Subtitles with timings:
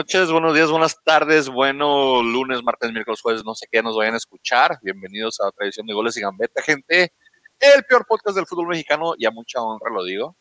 [0.00, 4.14] noches, buenos días, buenas tardes, bueno lunes, martes, miércoles, jueves, no sé qué nos vayan
[4.14, 4.78] a escuchar.
[4.80, 7.12] Bienvenidos a la tradición de goles y gambeta, gente.
[7.58, 10.38] El peor podcast del fútbol mexicano y a mucha honra lo digo.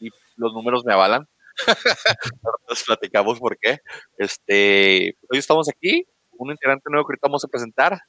[0.00, 1.28] Y los números me avalan.
[2.62, 3.80] Entonces platicamos por qué.
[4.16, 6.08] Este, hoy estamos aquí,
[6.38, 8.00] un integrante nuevo que ahorita vamos a presentar.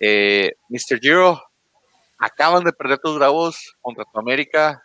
[0.00, 1.00] Eh, Mr.
[1.02, 1.38] Giro,
[2.16, 4.82] acaban de perder tus bravos contra tu América.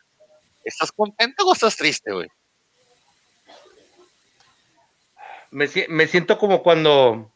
[0.66, 2.28] ¿Estás contento o estás triste, güey?
[5.54, 7.32] Me, me, siento como cuando.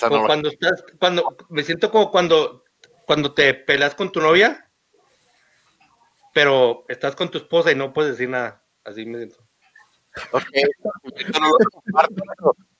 [0.00, 0.84] Como cuando estás.
[0.98, 2.64] Cuando, me siento como cuando,
[3.06, 4.70] cuando te pelas con tu novia,
[6.32, 8.64] pero estás con tu esposa y no puedes decir nada.
[8.84, 9.48] Así me siento.
[10.32, 10.44] Ok.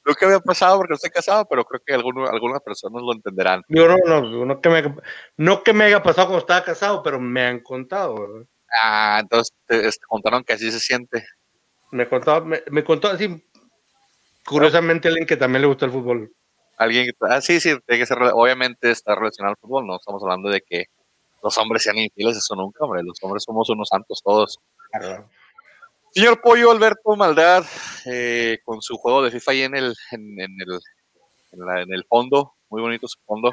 [0.04, 3.62] Nunca había pasado porque estoy casado, pero creo que algunos, algunas personas lo entenderán.
[3.68, 4.94] Yo no, no, no que, me,
[5.36, 8.46] no que me haya pasado cuando estaba casado, pero me han contado.
[8.70, 11.26] Ah, entonces te, contaron que así se siente.
[11.90, 13.44] Me contaba, me, me contó así,
[14.48, 16.32] curiosamente, alguien que también le gusta el fútbol.
[16.76, 20.22] Alguien que, ah, sí, sí, tiene que ser, obviamente está relacionado al fútbol, no estamos
[20.22, 20.86] hablando de que
[21.42, 24.58] los hombres sean infieles, eso nunca, hombre, los hombres somos unos santos todos.
[24.90, 25.28] Claro.
[26.12, 27.64] Señor Pollo Alberto Maldad,
[28.06, 30.80] eh, con su juego de FIFA ahí en el, en, el,
[31.52, 33.52] en, el fondo, muy bonito su fondo.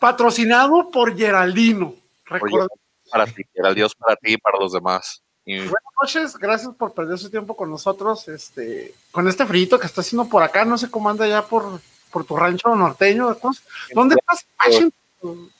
[0.00, 1.94] Patrocinado por Geraldino.
[2.24, 2.68] Recuerda.
[3.10, 3.42] Para ti,
[3.74, 5.22] Dios para ti y para los demás.
[5.44, 10.00] Buenas noches, gracias por perder su tiempo con nosotros, este, con este frito que está
[10.00, 11.80] haciendo por acá, no sé cómo anda ya por,
[12.12, 13.36] por tu rancho norteño.
[13.92, 14.46] ¿Dónde estás?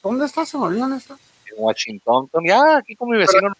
[0.03, 0.49] ¿Dónde estás?
[0.49, 1.19] Se me olvidó, ¿dónde estás?
[1.47, 3.53] En Washington, ya, aquí con mi vecino.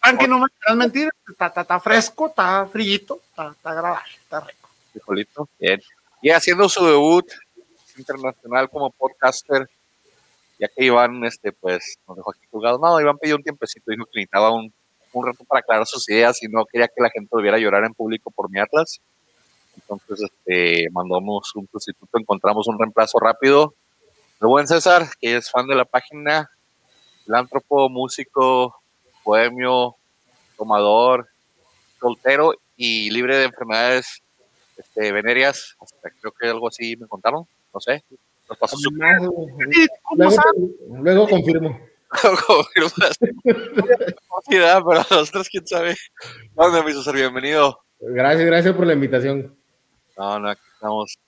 [0.00, 4.68] Aunque no me quieras mentir, está, fresco, está frillito, está, agradable, está rico.
[4.92, 5.80] Frijolito, bien.
[6.20, 7.26] Y haciendo su debut
[7.96, 9.68] internacional como podcaster,
[10.58, 12.78] ya que Iván, este, pues, nos dejó aquí jugado.
[12.78, 14.72] No, Iván pidió un tiempecito, dijo que necesitaba un,
[15.12, 17.84] un rato para aclarar sus ideas y no quería que la gente volviera a llorar
[17.84, 19.00] en público por mi Atlas.
[19.76, 23.74] Entonces, este, mandamos un sustituto, encontramos un reemplazo rápido.
[24.40, 26.50] El buen César, que es fan de la página,
[27.24, 28.80] filántropo, músico,
[29.24, 29.96] bohemio,
[30.56, 31.28] tomador,
[32.00, 34.22] soltero y libre de enfermedades
[34.76, 35.76] este, venéreas.
[36.20, 38.04] creo que algo así me contaron, no sé.
[38.48, 38.90] Nos pasó su...
[38.90, 39.50] luego,
[40.88, 41.87] luego confirmo.
[44.84, 45.96] pero los tres, quién sabe.
[46.54, 47.80] ¿Dónde, mi ser Bienvenido.
[48.00, 49.56] Gracias, gracias por la invitación.
[50.16, 51.18] No, no, aquí estamos.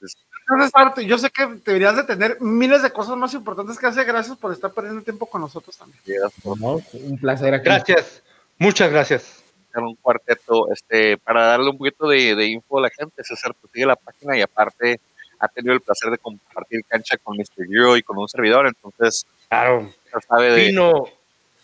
[1.06, 4.04] Yo sé que deberías de tener miles de cosas más importantes que hacer.
[4.04, 6.00] Gracias por estar perdiendo tiempo con nosotros también.
[6.44, 7.60] un placer.
[7.60, 8.22] Gracias.
[8.58, 9.44] Muchas gracias.
[9.74, 13.86] Un cuarteto, este, para darle un poquito de, info a la gente, César pues, sigue
[13.86, 15.00] la página y aparte
[15.38, 17.66] ha tenido el placer de compartir cancha con Mr.
[17.66, 19.90] Giro y con un servidor, entonces claro,
[20.26, 21.06] sabe de, Fino,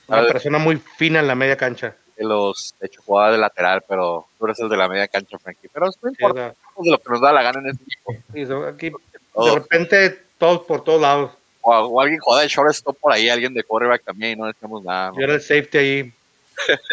[0.08, 1.96] una persona muy fina en la media cancha.
[2.16, 5.38] De los, de hecho, jugaba de lateral, pero tú eres el de la media cancha,
[5.38, 5.68] Frankie.
[5.72, 8.64] Pero es muy importante de lo que nos da la gana en este equipo.
[8.64, 11.32] aquí, de repente, todos por todos lados.
[11.60, 15.12] O, alguien juega de shortstop por ahí, alguien de quarterback también, y no decimos nada.
[15.14, 16.12] Yo era el safety ahí.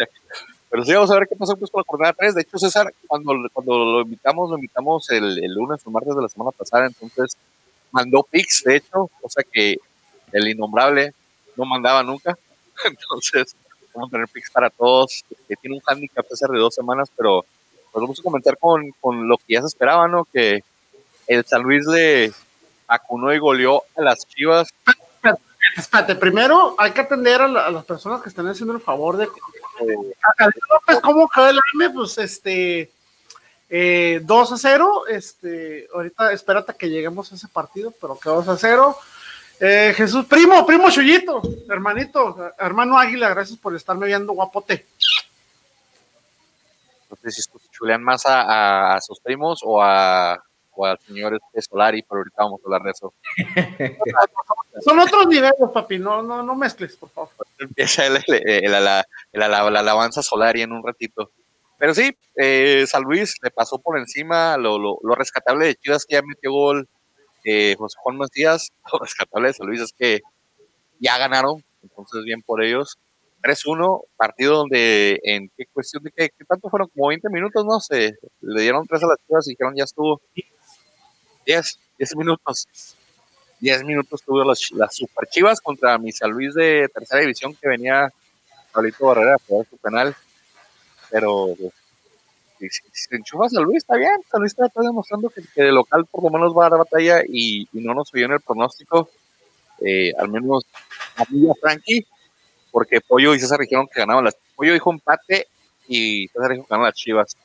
[0.68, 2.34] Pero sí, vamos a ver qué pasó pues, con la jornada 3.
[2.34, 6.22] De hecho, César, cuando, cuando lo invitamos, lo invitamos el, el lunes o martes de
[6.22, 7.36] la semana pasada, entonces
[7.92, 9.78] mandó pics, de hecho, o sea que
[10.32, 11.14] el innombrable
[11.56, 12.36] no mandaba nunca.
[12.84, 13.54] Entonces,
[13.94, 15.24] vamos a tener pics para todos.
[15.48, 17.44] Que tiene un handicap César de dos semanas, pero
[17.92, 20.24] pues vamos a comentar con, con lo que ya se esperaba, ¿no?
[20.24, 20.64] Que
[21.26, 22.32] el San Luis le
[22.86, 24.68] vacunó y goleó a las Chivas
[25.76, 29.28] espérate, primero hay que atender a, las personas que están haciendo el favor de.
[31.02, 31.90] ¿cómo quedó el AME?
[31.90, 32.90] Pues este.
[33.68, 35.04] Eh, 2 a 0.
[35.08, 38.96] Este, ahorita espérate que lleguemos a ese partido, pero quedó 2 a 0.
[39.60, 44.86] Eh, Jesús, primo, primo Chuyito, hermanito, hermano Águila, gracias por estarme viendo, guapote.
[47.08, 50.42] No sé si chulean más a, a sus primos o a
[50.76, 53.14] o al señor Solari, pero ahorita vamos a hablar de eso.
[54.80, 57.30] Son otros niveles, papi, no, no, no mezcles, por favor.
[57.58, 58.22] Empieza el,
[58.70, 61.30] la, alabanza Solari en un ratito.
[61.78, 66.14] Pero sí, eh, San Luis le pasó por encima lo, lo, rescatable de Chivas que
[66.14, 66.88] ya metió gol
[67.44, 68.70] eh, José Juan Macías.
[68.92, 70.20] Lo rescatable de San Luis es que
[70.98, 72.98] ya ganaron, entonces bien por ellos.
[73.42, 77.78] 3-1, partido donde en qué cuestión de qué, qué, tanto fueron, como 20 minutos, ¿no?
[77.78, 80.20] Se le dieron tres a las chivas y dijeron ya estuvo.
[81.44, 82.66] 10, 10 minutos.
[83.60, 87.68] 10 minutos tuvo las, las Super Chivas contra mi San Luis de tercera división que
[87.68, 88.10] venía
[88.72, 90.16] Pablito Barrera a jugar su penal.
[91.10, 91.54] Pero
[92.70, 94.20] si, se enchufa San Luis, está bien.
[94.30, 97.68] San Luis está, demostrando que, de local por lo menos va a dar batalla y,
[97.72, 99.08] y no nos subió en el pronóstico.
[99.80, 100.64] Eh, al menos
[101.16, 102.06] a mí a Frankie,
[102.70, 104.36] porque Pollo y César dijeron que ganaban las.
[104.56, 105.48] Pollo dijo empate
[105.88, 107.36] y César dijo que las Chivas.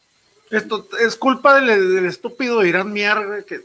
[0.49, 3.61] Esto es culpa del, estúpido Irán Mier, que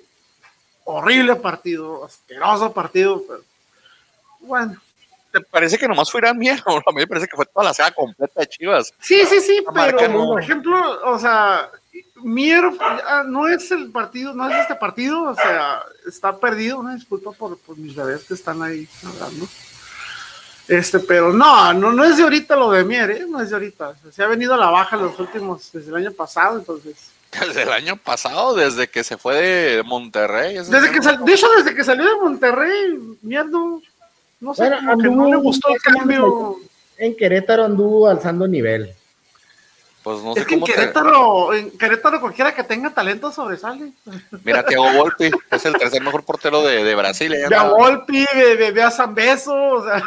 [0.85, 3.25] horrible partido, asqueroso partido,
[4.41, 4.81] bueno.
[5.35, 6.63] ¿Te parece que nomás fue Irán Mier?
[6.65, 8.95] a mí me parece que fue toda la saga completa de Chivas.
[9.01, 11.69] Sí, sí, sí, pero por ejemplo, o sea,
[12.23, 12.63] Mier
[13.27, 17.59] no es el partido, no es este partido, o sea, está perdido, una disculpa por,
[17.59, 19.49] por mis bebés que están ahí hablando.
[20.69, 23.27] Este, pero no, no, no es de ahorita lo de Mier, ¿eh?
[23.29, 23.97] no es de ahorita.
[24.13, 27.11] Se ha venido a la baja los últimos, desde el año pasado, entonces.
[27.33, 30.55] Desde el año pasado, desde que se fue de Monterrey.
[30.55, 33.47] Desde que de hecho, desde que salió de Monterrey, Mier
[34.45, 36.57] no, no sé, no le gustó el cambio.
[36.97, 38.95] En Querétaro anduvo alzando nivel.
[40.03, 43.93] Pues no sé es que en Querétaro, en Querétaro cualquiera que tenga talento sobresale.
[44.45, 47.35] Mira, Thiago Volpi, es el tercer mejor portero de, de Brasil.
[47.49, 50.05] Ve a Volpi, ve, ve, a Zambeso, o sea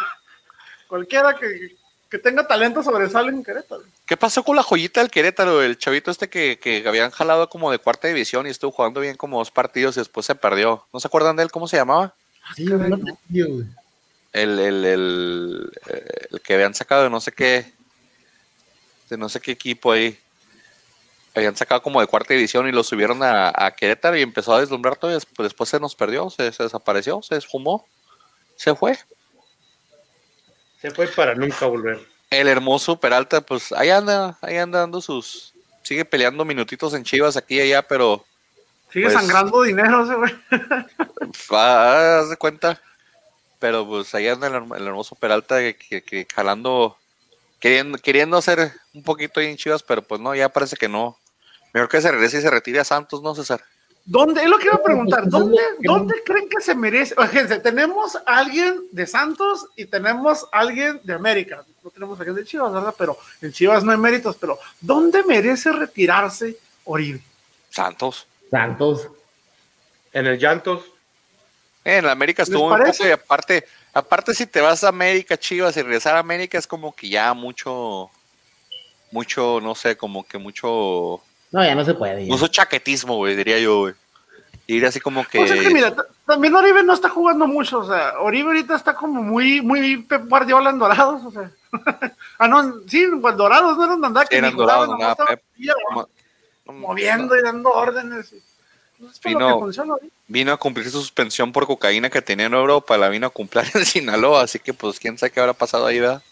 [0.87, 3.83] cualquiera que, tenga talento sobresale en Querétaro.
[4.05, 5.61] ¿Qué pasó con la joyita del Querétaro?
[5.61, 9.39] El chavito este que, habían jalado como de cuarta división y estuvo jugando bien como
[9.39, 10.85] dos partidos y después se perdió.
[10.93, 11.51] ¿No se acuerdan de él?
[11.51, 12.13] ¿Cómo se llamaba?
[12.55, 12.65] Sí,
[14.37, 15.71] el, el, el,
[16.31, 17.73] el, que habían sacado de no sé qué,
[19.09, 20.17] de no sé qué equipo ahí.
[21.35, 24.95] Habían sacado como de cuarta división y lo subieron a, Querétaro y empezó a deslumbrar
[24.95, 27.85] todo y después, después se nos perdió, se, se desapareció, se esfumó,
[28.55, 28.97] se fue.
[30.81, 31.99] Se fue para nunca volver.
[32.29, 35.53] El hermoso Peralta, pues ahí anda, ahí anda dando sus.
[35.83, 38.25] Sigue peleando minutitos en Chivas aquí y allá, pero.
[38.91, 40.33] Sigue pues, sangrando dinero ese güey.
[41.51, 42.81] Va, haz de cuenta.
[43.59, 44.53] Pero pues ahí anda el,
[44.85, 46.97] hermoso Peralta que, jalando.
[47.59, 51.17] Queriendo, queriendo hacer un poquito ahí en Chivas, pero pues no, ya parece que no.
[51.73, 53.63] Mejor que se regrese y se retire a Santos, ¿no, César?
[54.07, 54.41] ¿Dónde?
[54.41, 55.27] Es lo que iba a preguntar.
[55.27, 57.13] ¿Dónde, ¿dónde creen que se merece?
[57.15, 61.65] Fíjense, tenemos a alguien de Santos y tenemos a alguien de América.
[61.83, 62.95] No tenemos a alguien de Chivas, ¿verdad?
[62.97, 64.37] Pero en Chivas no hay méritos.
[64.37, 67.21] Pero ¿dónde merece retirarse Oribe?
[67.69, 68.27] Santos.
[68.49, 69.09] Santos.
[70.13, 70.85] En el Llantos.
[71.95, 75.77] En la América estuvo un poco y aparte, aparte si te vas a América, Chivas,
[75.77, 78.09] y regresar a América es como que ya mucho,
[79.11, 82.31] mucho, no sé, como que mucho no, ya no se puede.
[82.31, 83.93] Uso chaquetismo, güey, diría yo, güey.
[84.67, 85.39] Ir así como que.
[85.39, 85.95] Pues que mira,
[86.25, 90.27] también Oribe no está jugando mucho, o sea, Oribe ahorita está como muy, muy Pep
[90.27, 91.49] Guardiola en Dorados, o sea.
[92.37, 95.41] ah, no, sí, en Dorados no eran que eran Dorados, no, Pep.
[96.65, 98.33] moviendo y dando órdenes.
[99.23, 99.69] Vino,
[100.27, 103.65] vino, a cumplir su suspensión por cocaína que tenía en Europa, la vino a cumplir
[103.75, 106.23] en Sinaloa, así que pues quién sabe qué habrá pasado ahí, ¿verdad?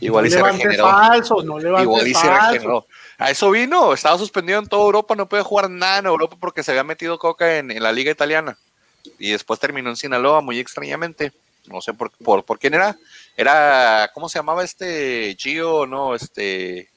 [0.00, 0.88] Igual no y se regeneró.
[0.88, 2.86] Falso, no Igual y se regeneró.
[3.18, 6.62] A eso vino, estaba suspendido en toda Europa, no puede jugar nada en Europa porque
[6.62, 8.58] se había metido coca en, la liga italiana.
[9.18, 11.32] Y después terminó en Sinaloa, muy extrañamente.
[11.66, 12.10] No sé por,
[12.44, 12.96] por, quién era.
[13.36, 15.86] Era, ¿cómo se llamaba este Gio?
[15.86, 16.90] No, este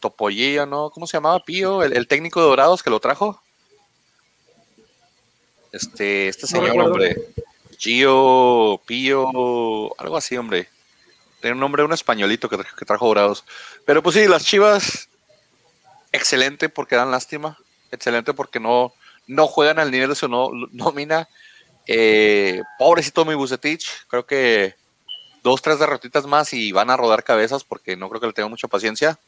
[0.00, 0.90] Topollillo, ¿no?
[0.90, 1.82] ¿Cómo se llamaba Pío?
[1.82, 3.40] El, técnico de Dorados que lo trajo.
[5.72, 7.16] Este, este señor, hombre.
[7.78, 10.68] Gio, Pío, algo así, hombre.
[11.40, 13.44] Tiene un nombre, un españolito que, que trajo Dorados.
[13.86, 15.08] Pero pues sí, las Chivas
[16.12, 17.58] excelente porque dan lástima,
[17.90, 18.92] excelente porque no,
[19.26, 21.28] no juegan al nivel de su no, nómina.
[21.86, 24.74] Eh, pobrecito mi Bucetich, creo que
[25.42, 28.48] dos, tres derrotitas más y van a rodar cabezas porque no creo que le tenga
[28.48, 29.18] mucha paciencia.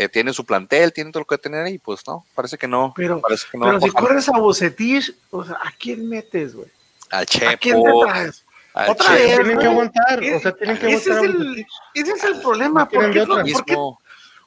[0.00, 2.92] Eh, tiene su plantel, tiene todo lo que tener y pues no, parece que no.
[2.94, 6.68] Pero, parece que no pero si corres a Bucetich, o sea, ¿a quién metes, güey?
[7.10, 7.50] Al Chepo.
[7.50, 8.44] ¿A quién te traes?
[8.86, 9.34] Otra vez.
[9.34, 10.20] Tienen que aguantar.
[10.20, 12.88] O sea, tienen que ese, es el, ese es el problema.
[12.88, 13.26] ¿Por qué,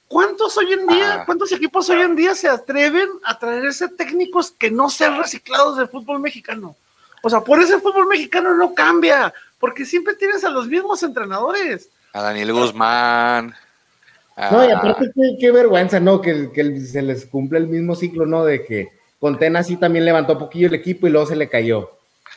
[0.08, 1.26] ¿Cuántos hoy en día, ah.
[1.26, 5.90] cuántos equipos hoy en día se atreven a traerse técnicos que no sean reciclados del
[5.90, 6.78] fútbol mexicano?
[7.24, 11.04] O sea, por eso el fútbol mexicano no cambia, porque siempre tienes a los mismos
[11.04, 11.90] entrenadores.
[12.14, 13.54] A Daniel Guzmán.
[14.38, 16.22] No, y aparte qué, vergüenza, ¿no?
[16.22, 18.46] Que, que, se les cumple el mismo ciclo, ¿no?
[18.46, 21.92] De que Contena sí también levantó un poquillo el equipo y luego se le cayó.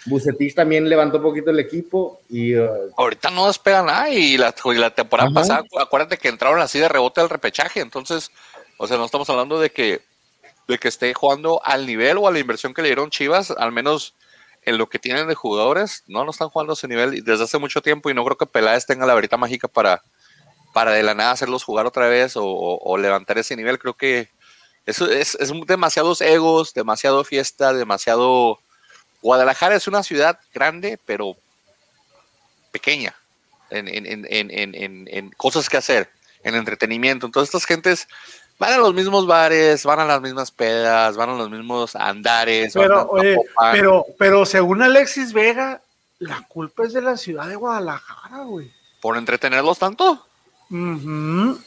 [0.06, 2.54] Bucetich también levantó un poquito el equipo y...
[2.56, 6.88] Uh, Ahorita no despega nada y la, la temporada pasada, acuérdate que entraron así de
[6.88, 8.30] rebote al repechaje, entonces,
[8.76, 10.02] o sea, no estamos hablando de que,
[10.68, 13.72] de que esté jugando al nivel o a la inversión que le dieron Chivas, al
[13.72, 14.14] menos
[14.62, 17.58] en lo que tienen de jugadores, no, no están jugando a ese nivel desde hace
[17.58, 20.02] mucho tiempo y no creo que Peláez tenga la varita mágica para,
[20.74, 24.28] para de la nada hacerlos jugar otra vez o, levantar ese nivel, creo que
[24.84, 28.58] eso es, es demasiados egos, demasiado fiesta, demasiado
[29.22, 31.34] Guadalajara es una ciudad grande, pero
[32.72, 33.14] pequeña
[33.70, 36.10] en, cosas que hacer,
[36.42, 37.24] en entretenimiento.
[37.24, 38.06] Entonces estas gentes
[38.58, 42.74] van a los mismos bares, van a las mismas pedas, van a los mismos andares.
[42.74, 43.10] Pero,
[43.72, 45.80] pero, pero según Alexis Vega,
[46.18, 48.70] la culpa es de la ciudad de Guadalajara, güey.
[49.00, 50.26] ¿Por entretenerlos tanto?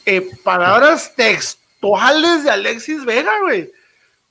[0.04, 3.70] Eh, palabras actuales de Alexis Vega, güey.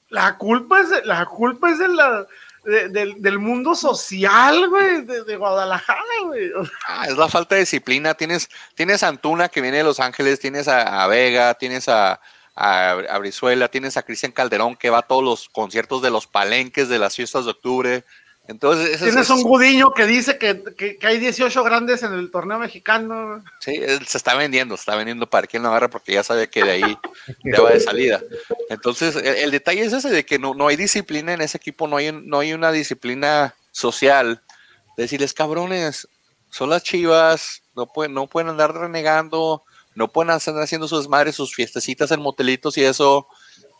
[0.09, 2.27] La culpa es, la culpa es de la,
[2.63, 6.51] del, mundo social, güey, de, Guadalajara, güey.
[6.87, 8.13] Ah, es la falta de disciplina.
[8.13, 12.19] Tienes, tienes a Antuna que viene de Los Ángeles, tienes a, Vega, tienes a,
[12.55, 16.89] a, Brizuela, tienes a Cristian Calderón que va a todos los conciertos de los palenques
[16.89, 18.05] de las fiestas de octubre.
[18.47, 23.43] Entonces, Tienes un Gudiño que dice que, que, hay 18 grandes en el torneo mexicano.
[23.59, 26.71] Sí, se está vendiendo, se está vendiendo para quien Navarra porque ya sabe que de
[26.71, 26.97] ahí
[27.43, 28.21] ya va de salida.
[28.69, 31.97] Entonces, el, detalle es ese de que no, no hay disciplina en ese equipo, no
[31.97, 34.41] hay, no hay una disciplina social.
[34.95, 36.07] Decirles, cabrones,
[36.49, 39.63] son las chivas, no pueden, no pueden andar renegando,
[39.93, 43.27] no pueden andar haciendo sus madres, sus fiestecitas en motelitos y eso.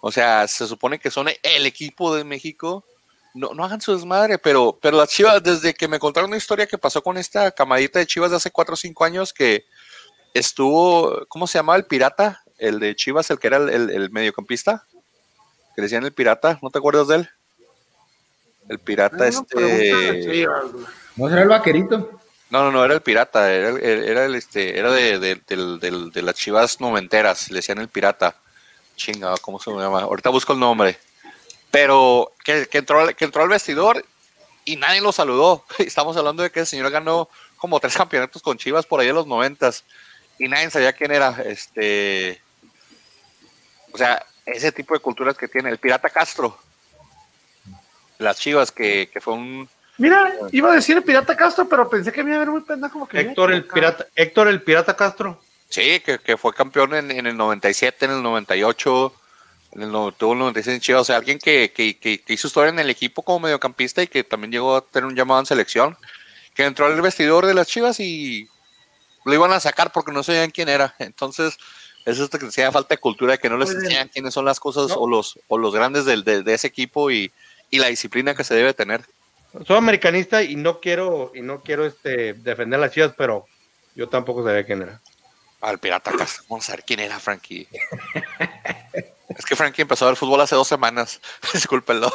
[0.02, 2.84] O sea, se supone que son el equipo de México
[3.34, 6.67] no, no hagan su desmadre, pero, pero las Chivas, desde que me contaron una historia
[6.67, 9.65] que pasó con esta camadita de Chivas de hace 4 o 5 años que
[10.34, 12.43] estuvo, ¿cómo se llamaba el pirata?
[12.57, 14.84] El de Chivas, el que era el, mediocampista,
[15.75, 17.29] que decían el pirata, ¿no te acuerdas de él?
[18.69, 20.46] El pirata este...
[21.15, 22.19] ¿No será el vaquerito?
[22.50, 26.36] No, no, no, era el pirata, era, era el, este, era de, de, de las
[26.36, 28.36] chivas noventeras, le decían el pirata.
[28.96, 30.01] Chinga, ¿cómo se llama?
[30.01, 30.98] Ahorita busco el nombre
[31.72, 34.04] pero que, entró, que entró al vestidor
[34.66, 35.66] y nadie lo saludó.
[35.78, 39.16] Estamos hablando de que el señor ganó como tres campeonatos con Chivas por ahí en
[39.16, 39.84] los noventas
[40.40, 41.36] y nadie sabía quién era.
[41.46, 42.42] Este,
[43.92, 46.58] o sea, ese tipo de culturas que tiene el Pirata Castro.
[48.20, 49.70] Las Chivas, que, fue un.
[49.98, 52.62] Mira, iba a decir el Pirata Castro, pero pensé que me iba a ver muy
[52.62, 53.20] pendejo como que.
[53.20, 55.42] Héctor el, pirata, Héctor el Pirata Castro.
[55.70, 59.14] Sí, que, fue campeón en, en, el 97, en el 98
[59.77, 62.79] en el, tuvo el 96 en o sea, alguien que, que, que, hizo historia en
[62.79, 65.96] el equipo como mediocampista y que también llegó a tener un llamado en selección,
[66.55, 68.50] que entró al vestidor de las Chivas y
[69.24, 70.96] lo iban a sacar porque no sabían quién era.
[70.98, 71.57] Entonces,
[72.05, 74.91] es esto que decía falta de cultura, que no les enseñan quiénes son las cosas
[74.98, 77.31] o, los, o los grandes del, de, ese equipo y,
[77.69, 79.01] y, la disciplina que se debe tener.
[79.65, 83.46] Soy americanista y no quiero, y no quiero este, defender a las Chivas, pero
[83.96, 85.01] yo tampoco sabía quién era.
[85.62, 86.12] Al Pirata
[86.50, 87.67] Vamos a ver quién era, Frankie.
[89.38, 91.22] Es que Frankie empezó a ver fútbol hace dos semanas.
[91.53, 92.12] Discúlpenlo.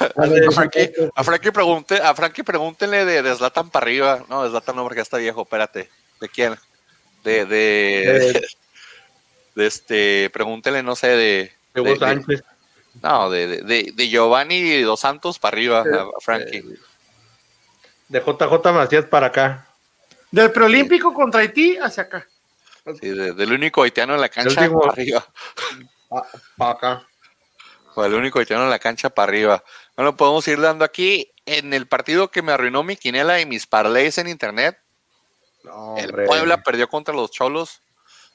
[0.00, 4.24] A Frankie, a Frankie, pregunte, a Frankie pregúntenle de, de Zlatan para arriba.
[4.28, 5.42] No, de Zlatan no, porque ya está viejo.
[5.42, 5.88] Espérate.
[6.20, 6.56] ¿De quién?
[7.24, 8.46] De, de,
[9.54, 11.52] de, este, pregúntenle, no sé, de.
[11.74, 12.36] De,
[13.02, 16.62] No, de, de, de, Giovanni Dos Santos para arriba, a Frankie.
[18.08, 19.66] De JJ Macías para acá.
[20.30, 22.26] Del preolímpico contra Haití hacia acá.
[23.00, 25.26] Sí, del único haitiano en la cancha para arriba.
[26.56, 27.06] Para acá.
[27.96, 29.64] el único haitiano en la cancha para arriba.
[29.96, 31.32] Bueno, podemos ir dando aquí.
[31.46, 34.78] En el partido que me arruinó mi quinela y mis parlays en internet,
[35.96, 37.82] el Puebla perdió contra los Cholos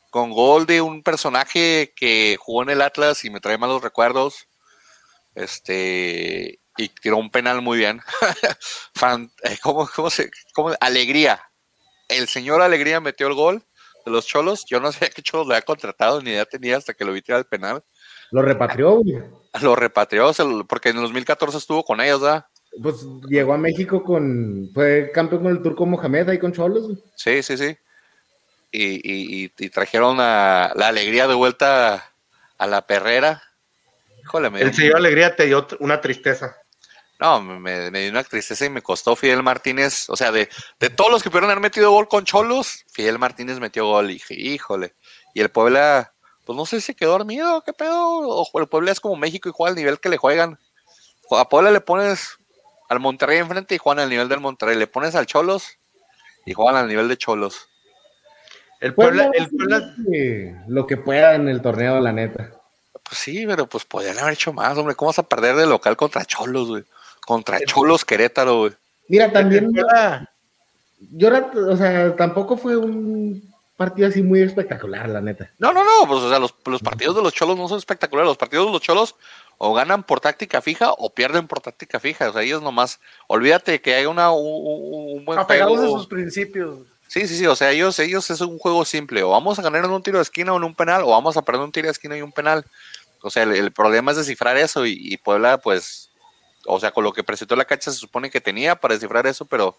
[0.10, 4.48] con gol de un personaje que jugó en el Atlas y me trae malos recuerdos.
[5.36, 8.02] Este, y tiró un penal muy bien.
[9.44, 10.30] Eh, ¿Cómo, se,
[10.80, 11.44] Alegría.
[12.08, 13.66] El señor Alegría metió el gol
[14.06, 14.66] de los Cholos.
[14.66, 17.22] Yo no sé qué Cholos le había contratado, ni idea tenía hasta que lo vi
[17.22, 17.84] tirar al penal.
[18.32, 19.22] Lo repatrió, güey.
[19.62, 20.32] Lo repatrió,
[20.68, 22.46] porque en el 2014 estuvo con ellos, ¿verdad?
[22.82, 24.70] Pues llegó a México con.
[24.74, 26.98] Fue campeón con el turco Mohamed ahí con Cholos, güey.
[27.16, 27.78] Sí, sí, sí.
[28.72, 32.12] Y, trajeron la alegría de vuelta
[32.58, 33.42] a la perrera.
[34.22, 36.56] Híjole, me El señor Alegría te dio una tristeza.
[37.22, 40.10] No, me, dio una tristeza y me costó Fidel Martínez.
[40.10, 40.50] O sea, de,
[40.96, 44.10] todos los que pudieron haber metido gol con Cholos, Fidel Martínez metió gol.
[44.10, 44.96] Y dije, híjole.
[45.36, 46.14] Y el Puebla,
[46.46, 48.08] pues no sé si quedó dormido, qué pedo.
[48.08, 50.58] O el Puebla es como México y juega al nivel que le juegan.
[51.30, 52.40] A Puebla le pones
[52.90, 54.76] al Monterrey enfrente y juegan al nivel del Monterrey.
[54.76, 55.78] Le pones al Cholos
[56.48, 57.70] y juegan al nivel de Cholos.
[58.80, 59.94] El Puebla, el Puebla...
[60.68, 62.50] Lo que pueda en el torneo, la neta.
[63.04, 64.96] Pues sí, pero pues podrían haber hecho más, hombre.
[64.96, 66.84] ¿Cómo vas a perder de local contra Cholos, güey?
[67.32, 68.72] Contra Cholos Querétaro, güey.
[69.08, 69.72] Mira, también.
[71.14, 71.30] Yo,
[71.70, 73.42] o sea, tampoco fue un
[73.78, 75.50] partido así muy espectacular, la neta.
[75.58, 78.28] No, no, no, pues o sea, los, partidos de los Cholos no son espectaculares.
[78.28, 79.16] Los partidos de los Cholos
[79.58, 82.32] o ganan por táctica fija o pierden por táctica fija.
[82.32, 86.80] O sea, ellos nomás, olvídate que hay una, un, buen Apegados a sus principios.
[87.08, 89.24] Sí, sí, sí, o sea, ellos, ellos es un juego simple.
[89.24, 91.38] O vamos a ganar en un tiro de esquina o en un penal, o vamos
[91.38, 92.66] a perder un tiro de esquina y un penal.
[93.22, 96.11] O sea, el, problema es descifrar eso y, y Puebla, pues,
[96.66, 99.46] o sea, con lo que presentó la cancha se supone que tenía para descifrar eso,
[99.46, 99.78] pero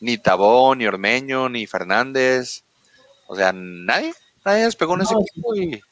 [0.00, 2.64] ni Tabón, ni Ormeño, ni Fernández,
[3.26, 5.82] o sea, nadie, nadie despegó en ese equipo y,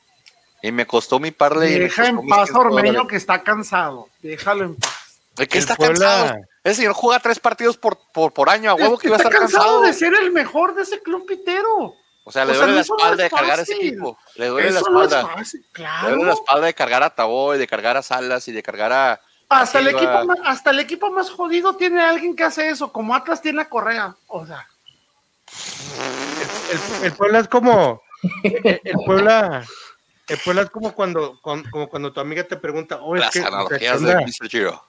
[0.72, 1.78] me costó mi parle.
[1.78, 5.20] Deja en paz a Ormeño que está cansado, déjalo en paz.
[5.36, 6.34] ¿De qué está cansado?
[6.62, 9.80] Ese señor juega tres partidos por, por, año, a huevo que iba a estar cansado.
[9.80, 11.94] de ser el mejor de ese club pitero.
[12.24, 14.18] O sea, le duele la espalda de cargar ese equipo.
[14.36, 15.34] Le duele la espalda.
[15.72, 16.08] claro.
[16.08, 18.92] Le duele la espalda de cargar a Taboy, de cargar a Salas y de cargar
[18.92, 19.20] a.
[19.50, 23.14] Hasta el, equipo más, hasta el equipo más jodido tiene alguien que hace eso, como
[23.14, 24.16] Atlas tiene a Correa.
[24.28, 24.66] O sea.
[27.02, 28.00] El, Puebla es como.
[28.42, 29.66] El, Puebla.
[30.28, 34.14] El Puebla es como cuando, como cuando tu amiga te pregunta, oh, Las analogías de
[34.14, 34.48] Mr.
[34.48, 34.84] Giro.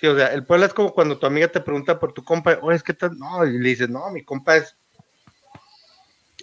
[0.00, 2.58] Sí, o sea, el Puebla es como cuando tu amiga te pregunta por tu compa,
[2.60, 4.74] oh, es que no, y le dices, no, mi compa es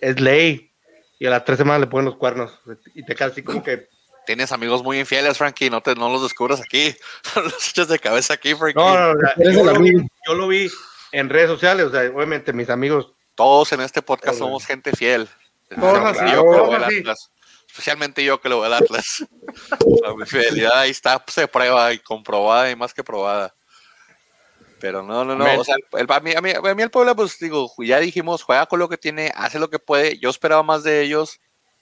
[0.01, 0.71] es ley.
[1.19, 2.59] Y a las tres semanas le ponen los cuernos.
[2.95, 3.87] Y te quedas así como que.
[4.25, 5.69] Tienes amigos muy infieles, Frankie.
[5.69, 6.95] No, te, no los descubras aquí.
[7.35, 8.79] los echas de cabeza aquí, Frankie.
[8.79, 10.69] No, no, yo, lo vi,
[11.11, 11.87] en redes sociales.
[11.87, 13.11] O sea, obviamente mis amigos.
[13.35, 15.27] Todos en este podcast somos gente fiel.
[15.79, 16.17] Todos
[17.67, 19.25] Especialmente yo que lo voy al Atlas.
[20.19, 23.55] La fidelidad ahí está, se prueba y comprobada y más que probada.
[24.81, 25.59] Pero no, no, no.
[25.59, 28.43] O sea, el, a, mí, a, mí, a mí el Puebla, pues digo, ya dijimos,
[28.43, 30.17] juega con lo que tiene, hace lo que puede.
[30.19, 31.39] Yo esperaba más de ellos.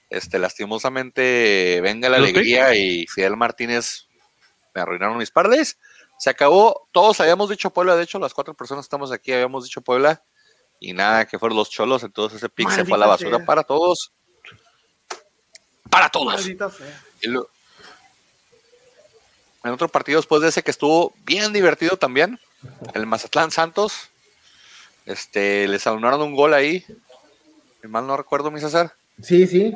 [0.09, 4.07] Este, lastimosamente, venga la alegría y Fidel Martínez
[4.73, 5.77] me arruinaron mis parles.
[6.17, 9.63] Se acabó, todos habíamos dicho Puebla, de hecho, las cuatro personas que estamos aquí habíamos
[9.63, 10.23] dicho Puebla.
[10.79, 13.63] Y nada, que fueron los cholos, entonces ese pick se fue a la basura para
[13.63, 14.11] todos.
[15.89, 16.47] Para todos.
[16.47, 17.37] en
[19.63, 22.39] otro partido después de ese que estuvo bien divertido también,
[22.93, 24.09] el Mazatlán Santos,
[25.05, 26.85] este, les anunaron un gol ahí.
[27.83, 28.93] Mal no recuerdo, mi César.
[29.21, 29.75] Sí, sí.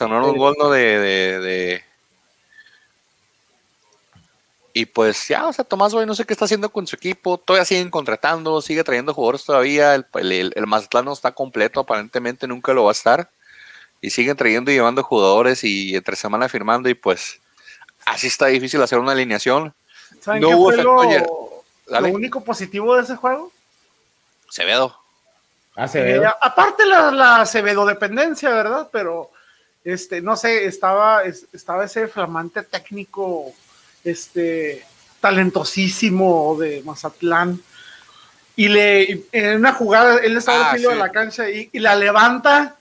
[0.00, 0.70] Anunaron un gol, ¿no?
[0.70, 0.98] De,
[1.40, 1.84] de,
[4.72, 7.38] Y pues ya, o sea, Tomás, güey, no sé qué está haciendo con su equipo.
[7.38, 9.94] Todavía siguen contratando, sigue trayendo jugadores todavía.
[9.94, 13.28] El, el, Mazatlán no está completo, aparentemente nunca lo va a estar.
[14.00, 16.88] Y siguen trayendo y llevando jugadores y entre semana firmando.
[16.88, 17.40] Y pues
[18.04, 19.74] así está difícil hacer una alineación.
[20.26, 21.54] no hubo efecto
[21.88, 23.52] lo único positivo de ese juego.
[24.48, 24.96] Acevedo.
[25.76, 26.32] Acevedo.
[26.40, 28.88] aparte la, la Acevedo dependencia, ¿verdad?
[28.92, 29.30] Pero,
[29.84, 33.52] este, no sé, estaba, estaba ese flamante técnico,
[34.02, 34.84] este,
[35.20, 37.60] talentosísimo de Mazatlán.
[38.56, 42.76] Y le, en una jugada, él estaba ah, de la cancha y, la levanta,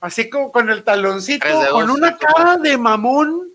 [0.00, 3.48] así como con el taloncito, con una cara de mamón.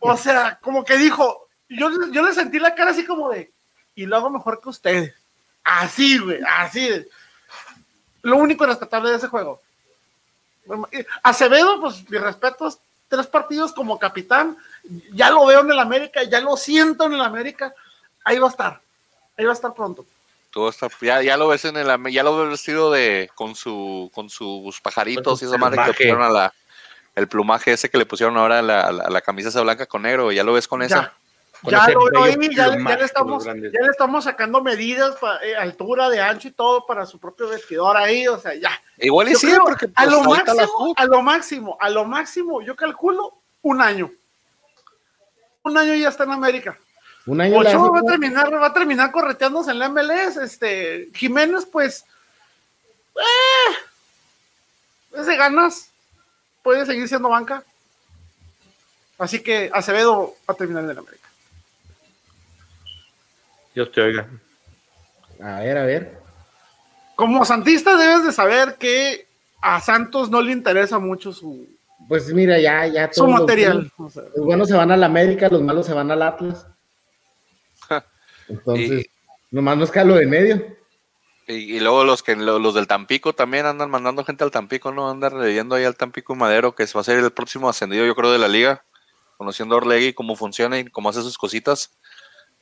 [0.00, 3.50] o sea, como que dijo, yo, yo le sentí la cara así como de,
[3.94, 5.14] y lo hago mejor que ustedes.
[5.64, 6.88] Así, güey, así.
[8.22, 9.60] Lo único rescatable de ese juego.
[11.22, 14.56] Acevedo, pues mis respetos, tres partidos como capitán,
[15.12, 17.74] ya lo veo en el América, ya lo siento en el América,
[18.24, 18.80] ahí va a estar,
[19.36, 20.04] ahí va a estar pronto.
[20.50, 24.10] Todo está, ya, ya lo ves en el ya lo ves vestido de con su
[24.14, 26.52] con sus pajaritos y esa madre que le pusieron a la
[27.14, 30.32] el plumaje ese que le pusieron ahora a la, la, camisa esa blanca con negro,
[30.32, 31.12] ya lo ves con esa.
[31.64, 36.48] Ya lo ya, le estamos, ya le estamos sacando medidas, para eh, altura de ancho
[36.48, 38.70] y todo para su propio vestidor ahí, o sea, ya.
[38.98, 42.74] Igual y sí, porque a lo pues, máximo, a lo máximo, a lo máximo, yo
[42.74, 44.10] calculo un año.
[45.62, 46.76] Un año ya está en América.
[47.26, 52.04] Un año va a terminar, va a terminar correteándose en la MLS, este, Jiménez, pues,
[53.14, 53.76] eh,
[55.16, 55.90] ese ganas,
[56.64, 57.62] puede seguir siendo banca.
[59.18, 61.21] Así que Acevedo va a terminar en la América.
[63.74, 64.28] Dios te oiga.
[65.40, 66.18] A ver, a ver.
[67.14, 69.26] Como santista debes de saber que
[69.60, 71.68] a Santos no le interesa mucho su...
[72.08, 73.12] Pues mira, ya, ya.
[73.12, 73.90] Su material.
[73.98, 76.66] Los, buenos se van al América, los malos se van al Atlas.
[78.48, 79.06] Entonces,
[79.50, 80.76] nomás nos cae lo de medio.
[81.46, 85.10] Y, luego los que los del Tampico también andan mandando gente al Tampico, ¿no?
[85.10, 88.32] Andan leyendo ahí al Tampico Madero, que va a ser el próximo ascendido, yo creo,
[88.32, 88.84] de la liga.
[89.36, 91.96] Conociendo a Orlegui, cómo funciona y cómo hace sus cositas.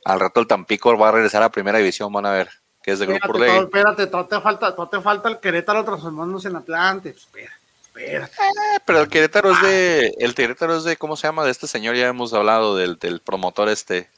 [0.05, 2.49] Al rato el Tampico va a regresar a primera división, van a ver,
[2.81, 3.57] que es de Grupo Orlegui.
[3.59, 7.09] espérate, todo te falta, todo te falta el Querétaro transformándose en Atlante.
[7.09, 8.25] Espera, espera.
[8.25, 11.45] Eh, pero el Querétaro es de, el Querétaro es de, ¿cómo se llama?
[11.45, 14.09] De este señor ya hemos hablado, del, del promotor este.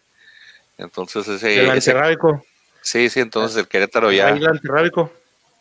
[0.78, 1.60] Entonces ese.
[1.60, 2.43] El antirrábico.
[2.82, 4.30] Sí, sí, entonces el Querétaro ya.
[4.30, 5.12] El antirrábico.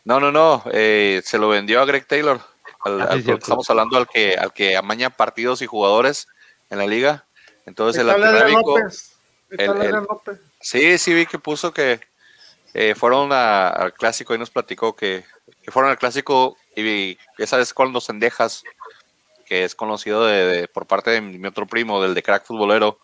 [0.04, 2.40] No, no, no, eh, se lo vendió a Greg Taylor.
[2.84, 6.26] Ah, estamos hablando al que, al que amaña partidos y jugadores
[6.70, 7.24] en la liga.
[7.66, 8.76] Entonces el antirrábico
[10.60, 12.00] sí, sí vi que puso que
[12.74, 15.24] eh, fueron al clásico y nos platicó que,
[15.68, 18.64] fueron al clásico y esa vez con los Cendejas,
[19.46, 22.98] que es conocido de, por parte de mi, otro primo, del de crack futbolero,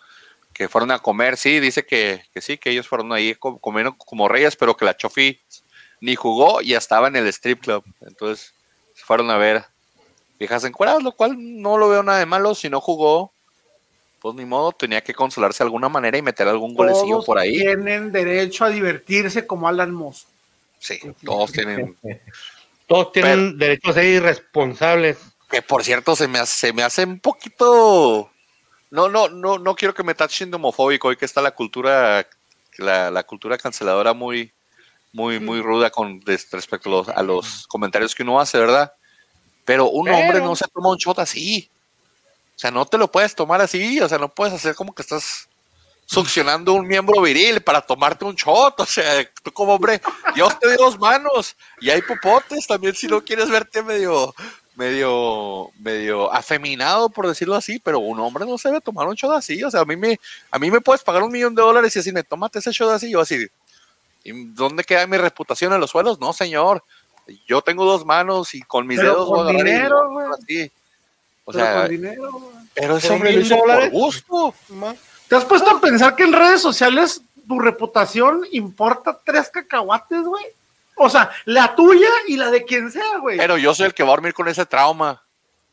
[0.55, 4.57] que fueron a comer, sí, dice que, sí, que ellos fueron ahí, comieron como reyes,
[4.57, 5.41] pero que la Chofi
[6.01, 7.85] ni jugó y ya estaba en el strip club.
[8.01, 8.55] Entonces
[8.95, 9.65] fueron a ver
[10.39, 12.55] viejas encueradas, lo cual no lo veo nada de malo.
[12.55, 13.33] Si no jugó,
[14.21, 17.59] pues ni modo, tenía que consolarse de alguna manera y meter algún golecillo por ahí.
[17.59, 20.27] Tienen derecho a divertirse como Alan Moss.
[20.79, 21.97] Sí, todos tienen.
[22.87, 25.19] Todos tienen derecho a ser irresponsables.
[25.51, 28.31] Que por cierto, se me hace, se me hace un poquito.
[28.91, 31.09] No, no, no, no quiero que me tachen de homofóbico.
[31.09, 32.27] Hoy que está la cultura,
[32.79, 34.55] la, la cultura canceladora muy,
[35.13, 38.93] muy, muy ruda con respecto a los, a los comentarios que uno hace, ¿verdad?
[39.67, 41.71] Pero un hombre no se toma un shot así.
[42.59, 44.01] O sea, no te lo puedes tomar así.
[44.01, 45.49] O sea, no puedes hacer como que estás
[46.07, 48.81] succionando un miembro viril para tomarte un shot.
[48.81, 50.01] O sea, tú como hombre,
[50.35, 54.35] Dios te dio dos manos y hay popotes también si no quieres verte medio,
[54.75, 59.37] medio, medio afeminado, por decirlo así, pero un hombre no se debe tomar un shot
[59.37, 59.63] así.
[59.63, 60.19] O sea, a mí me,
[60.51, 62.91] a mí me puedes pagar un millón de dólares y así me tómate ese shot
[62.91, 63.09] así.
[63.09, 63.47] Yo así,
[64.25, 66.19] ¿y ¿dónde queda mi reputación en los suelos?
[66.19, 66.83] No, señor.
[67.47, 70.73] Yo tengo dos manos y con mis Pero dedos con voy a agarrar dinero, así.
[71.49, 73.91] O Pero sea, con dinero, pero ese Pero hombre lo mil hizo por dólares.
[73.93, 74.55] gusto.
[75.29, 80.45] ¿Te has puesto a pensar que en redes sociales tu reputación importa tres cacahuates, güey?
[80.97, 83.39] O sea, la tuya y la de quien sea, güey.
[83.39, 85.23] Pero yo soy el que va a dormir con ese trauma.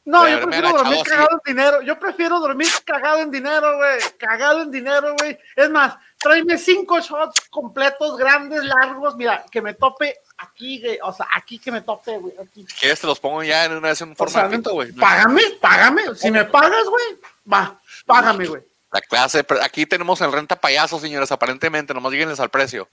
[0.06, 1.10] No, yo prefiero dormir así.
[1.10, 1.82] cagado en dinero.
[1.82, 4.00] Yo prefiero dormir cagado en dinero, güey.
[4.18, 5.38] Cagado en dinero, güey.
[5.58, 9.18] Es más, tráeme cinco shots completos, grandes, largos.
[9.18, 11.00] Mira, que me tope aquí, güey.
[11.04, 12.34] O sea, aquí que me tope, güey.
[12.42, 12.66] Aquí.
[12.68, 14.92] Si quieres te los pongo ya en una vez en O sea, formatito, güey.
[14.94, 16.04] págame, págame.
[16.16, 17.06] Si me pagas, güey,
[17.52, 18.62] va, págame, güey.
[18.92, 22.88] La clase, pero aquí tenemos el renta payasos, señores, aparentemente, nomás díganles al precio.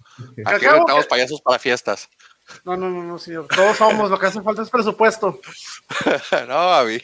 [0.44, 2.08] Aquí rentamos que- payasos para fiestas.
[2.64, 3.46] No, no, no, no, señor.
[3.48, 4.10] Todos somos.
[4.10, 5.40] Lo que hace falta es presupuesto.
[6.48, 6.98] no, a mí,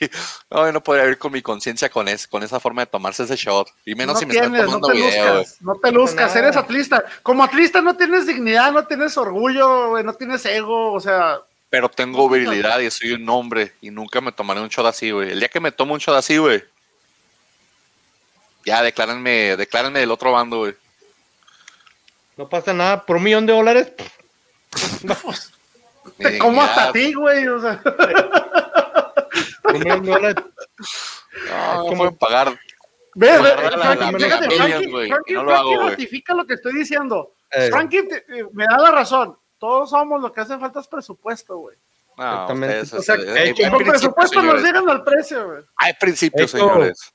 [0.51, 3.25] no, yo no podría ir con mi conciencia con, es, con esa forma de tomarse
[3.25, 3.69] ese shot.
[3.85, 6.57] Y menos no si me están no tomando te video, luzcas, no te luzcas, eres
[6.57, 7.05] atlista.
[7.23, 11.39] Como atlista no tienes dignidad, no tienes orgullo, güey, no tienes ego, o sea,
[11.71, 15.33] Pero tengo virilidad y soy un hombre y nunca me tomaré un shot así, güey.
[15.33, 16.63] El día que me tomo un shot así, güey,
[18.65, 20.75] ya declárenme, declárenme del otro bando, güey.
[22.37, 23.05] No pasa nada.
[23.05, 23.93] Por un millón de dólares,
[26.19, 27.81] Te como hasta ti, güey, o sea.
[30.03, 30.35] dólares.
[31.51, 32.59] No, como- pueden pagar.
[33.15, 36.35] Ve, Como ve, agarrar la- Frankie, la fíjate, Frankie, Frankie, no lo Frankie hago, ratifica
[36.35, 37.33] lo que estoy diciendo.
[37.51, 39.37] Eh, Frankie te- eh, me da la razón.
[39.59, 41.77] Todos somos, lo que hace falta es presupuesto, güey.
[42.17, 44.63] No, ustedes, O sea, hay hecho, Con presupuesto nos señores.
[44.65, 45.63] llegan al precio, güey.
[45.77, 47.13] Hay principios, hecho, señores.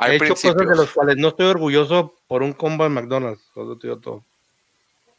[0.00, 0.68] he Hay hecho cosas principios.
[0.70, 3.42] de los cuales no estoy orgulloso por un combo en McDonald's.
[3.54, 4.24] Todo, tío, todo.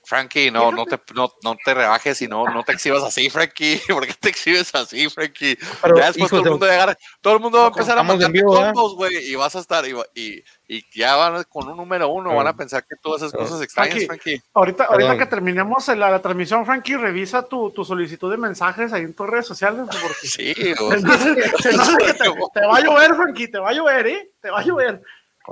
[0.04, 3.80] Frankie, no, no te, no, no te rebajes y no, no te exhibas así, Frankie.
[3.88, 5.58] ¿Por qué te exhibes así, Frankie?
[5.82, 7.68] Pero, ya después todo el de- mundo va a llegar- todo el mundo va a
[7.68, 8.74] empezar a ¿verdad?
[8.74, 12.36] combos, güey, y vas a estar, y, y, y ya van con un número uno,
[12.36, 13.38] van a pensar que tú haces Ah.
[13.38, 14.08] cosas extrañas, Frankie.
[14.08, 14.42] Frankie.
[14.54, 19.04] Ahorita, ahorita que terminemos la, la transmisión, Frankie, revisa tu, tu solicitud de mensajes ahí
[19.04, 19.86] en tus redes sociales.
[20.02, 20.74] Porque Sí, se que te,
[22.54, 24.30] te va a llover, Frankie, te va a llover, ¿eh?
[24.42, 25.02] Te va a llover.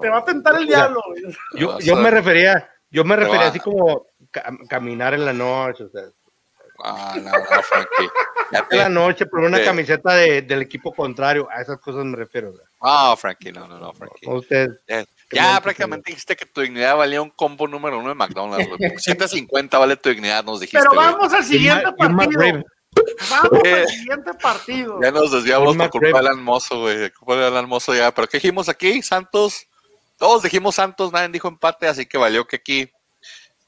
[0.02, 1.24] Te va a tentar el diablo, güey.
[1.56, 5.89] Yo, yo me refería, yo me refería así como ca- caminar en la noche, o
[5.89, 6.04] sea,
[6.82, 8.10] Ah, no, no, Frankie.
[8.54, 9.65] Ya en la te, noche por una Sí.
[9.65, 12.54] camiseta de- del equipo contrario, a esas cosas me refiero.
[12.82, 14.26] no, Frankie, no, no, no, Frankie.
[14.26, 14.80] Con ustedes,
[15.32, 18.80] Ya, prácticamente dijiste que tu dignidad valía un combo número uno de McDonald's, güey.
[18.80, 21.06] Por 7.50 vale tu dignidad, nos dijiste, Pero güey.
[21.13, 22.63] vamos al siguiente partido.
[23.30, 23.74] Vamos Eh.
[23.82, 25.00] al siguiente partido.
[25.04, 26.22] Ya nos desviamos por culpa McRae.
[26.24, 27.12] del almozo, güey.
[27.12, 27.36] Culpa
[27.94, 28.12] ya.
[28.12, 29.02] Pero ¿qué dijimos aquí?
[29.02, 29.68] Santos.
[30.18, 32.89] Todos dijimos Santos, nadie dijo empate, así que valió que aquí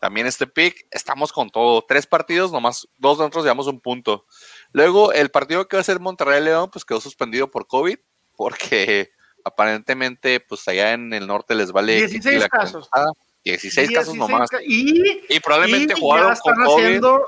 [0.02, 0.88] también este pick.
[0.90, 1.86] Estamos con todo.
[1.88, 4.26] Tres partidos, nomás dos de nosotros llevamos un punto.
[4.74, 8.00] Luego, el partido que va a ser Monterrey-León, pues quedó suspendido por COVID,
[8.36, 9.12] porque
[9.46, 11.96] aparentemente, pues allá en el norte les vale.
[11.98, 12.90] 16 la casos.
[12.90, 13.12] cansada.
[13.44, 14.50] 16, casos 16 nomás.
[14.50, 16.84] ca- Y, Y probablemente y jugaron con COVID.
[16.86, 17.24] haciendo,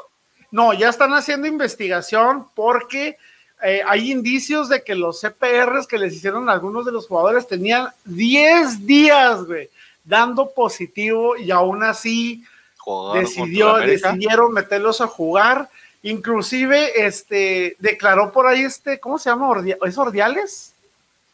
[0.52, 3.18] no, ya están haciendo investigación porque
[3.64, 7.48] eh, hay indicios de que los CPRs que les hicieron a algunos de los jugadores
[7.48, 9.70] tenían 10 días, güey,
[10.04, 12.44] dando positivo y aún así
[12.84, 15.69] Jugaron decidió, decidieron meterlos a jugar.
[16.02, 19.63] Inclusive, este, declaró por ahí este, ¿cómo se llama?
[19.86, 20.74] ¿Es Ordiales?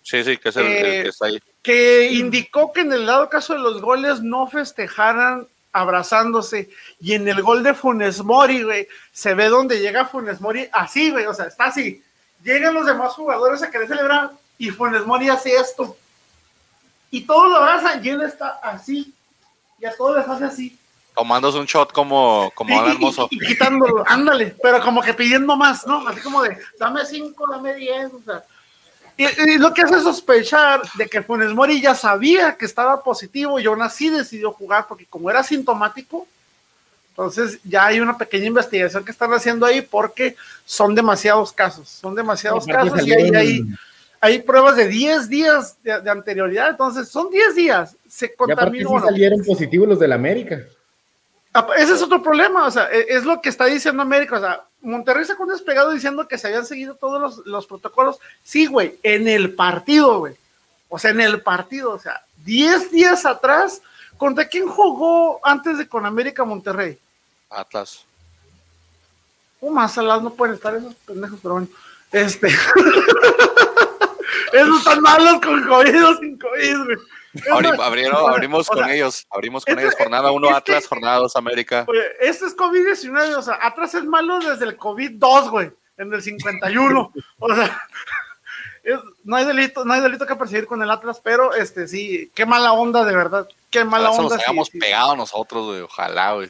[0.04, 1.40] Sí, sí, que es el, el Eh, que está ahí.
[1.64, 7.28] que indicó que en el dado caso de los goles no festejaran abrazándose y en
[7.28, 11.34] el gol de Funes Mori, güey, se ve donde llega Funes Mori así, güey, o
[11.34, 12.04] sea, está así.
[12.44, 15.98] Llegan los demás jugadores a querer celebrar y Funes Mori hace esto.
[17.12, 19.14] Y todos lo abrazan y él está así.
[19.80, 20.78] Y a todos les hace así.
[21.16, 23.28] Tomándose un shot como, como Hermoso.
[23.32, 26.08] Y, y quitándolo, ándale, pero como que pidiendo más, ¿no?
[26.08, 28.44] Así como de, dame cinco, dame diez, o sea.
[29.18, 33.60] Y, y lo que hace sospechar de que Funes Mori ya sabía que estaba positivo
[33.60, 36.26] y aún así decidió jugar, porque como era sintomático,
[37.20, 42.16] entonces ya hay una pequeña investigación que están haciendo ahí porque son demasiados casos, son
[42.16, 43.66] demasiados casos y ahí hay,
[44.22, 48.78] hay pruebas de 10 días de, de anterioridad, entonces son 10 días, se Y aparte
[48.78, 49.00] sí contaminó.
[49.00, 49.06] ¿no?
[49.06, 50.62] salieron positivos los del América.
[51.54, 54.40] Ah, Ese es otro problema, o sea, e- es lo que está diciendo América, o
[54.40, 58.20] sea, Monterrey sacó un despegado diciendo que se habían seguido todos los, los protocolos.
[58.44, 60.36] Sí, güey, en el partido, güey.
[60.88, 63.82] O sea, en el partido, o sea, 10 días atrás,
[64.18, 66.98] ¿contra quién jugó antes de con América Monterrey?
[67.50, 68.06] Atlas.
[69.62, 71.68] Más al lado no pueden estar esos pendejos, pero bueno.
[72.12, 72.48] Este.
[74.54, 76.98] esos están malos con COVID o sin COVID, güey.
[77.52, 79.96] Abri- abrieron- abrimos O con ellos, abrimos con este- ellos.
[79.98, 81.86] Jornada 1 este- Atlas, jornada 2 América.
[81.88, 86.22] Oye, este es COVID-19, o sea, atrás es malo desde el COVID-2, güey, en el
[86.24, 87.12] 51.
[87.40, 87.82] O sea,
[88.84, 92.32] es- no hay delito, no hay delito que perseguir con el Atlas, pero este sí,
[92.34, 94.36] qué mala onda de verdad, qué mala se onda.
[94.36, 94.80] nos hayamos sí.
[94.80, 95.82] pegado nosotros, güey.
[95.82, 96.50] Ojalá, güey.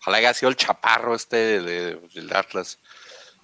[0.00, 2.78] Ojalá haya sido el chaparro este de- de- del Atlas.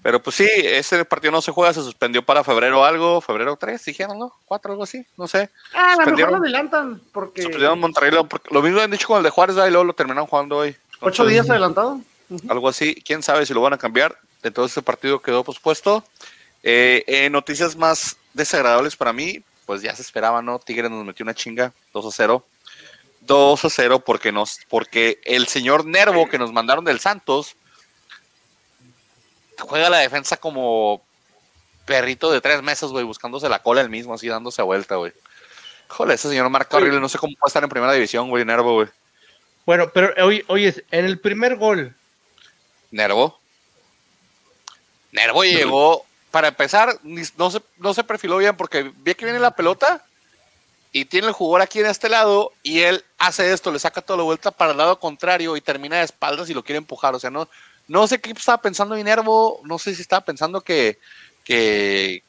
[0.02, 3.84] Pero pues sí, ese partido no se juega, se suspendió para febrero algo, febrero 3,
[3.84, 4.34] dijeron, ¿no?
[4.46, 5.48] 4, algo así, no sé.
[5.72, 9.06] Ah, a lo mejor lo adelantan, porque Suspendieron Monterrey, lo, porque lo mismo han dicho
[9.06, 10.76] con el de Juárez, y luego lo terminaron jugando hoy.
[11.00, 12.00] ocho días adelantado.
[12.48, 12.96] algo así.
[13.06, 14.18] Quién sabe si lo van a cambiar.
[14.42, 16.04] Entonces, ese partido quedó pospuesto.
[16.64, 20.58] Eh, eh, noticias más desagradables para mí, pues ya se esperaba, ¿no?
[20.58, 22.44] Tigres nos metió una chinga, 2 a 0.
[23.20, 27.54] 2 a 0 porque, nos, porque el señor Nervo que nos mandaron del Santos
[29.58, 31.02] juega la defensa como
[31.84, 35.12] perrito de tres meses, güey, buscándose la cola el mismo, así dándose vuelta, güey.
[35.88, 38.74] Joder, ese señor marca horrible, no sé cómo puede estar en primera división, güey, Nervo,
[38.74, 38.88] güey.
[39.66, 41.94] Bueno, pero oye, oye, en el primer gol,
[42.90, 43.38] Nervo.
[45.12, 49.54] Nervo llegó, para empezar, no se, no se perfiló bien porque ve que viene la
[49.54, 50.02] pelota
[50.90, 54.18] y tiene el jugador aquí en este lado y él hace esto, le saca toda
[54.18, 57.14] la vuelta para el lado contrario y termina de espaldas y lo quiere empujar.
[57.14, 57.48] O sea, no,
[57.92, 60.98] no sé qué estaba pensando mi Nervo, no sé si estaba pensando que,
[61.44, 62.22] que,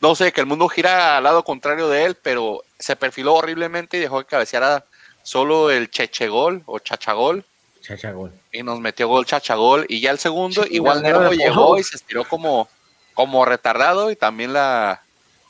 [0.00, 3.96] no sé, que el mundo gira al lado contrario de él, pero se perfiló horriblemente
[3.96, 4.84] y dejó que cabeceara
[5.24, 7.44] solo el chechegol o chachagol
[7.80, 8.32] Chachagol.
[8.52, 12.24] y nos metió gol chachagol y ya el segundo igual Nervo llegó y se estiró
[12.24, 12.68] como
[13.12, 15.02] como retardado y también la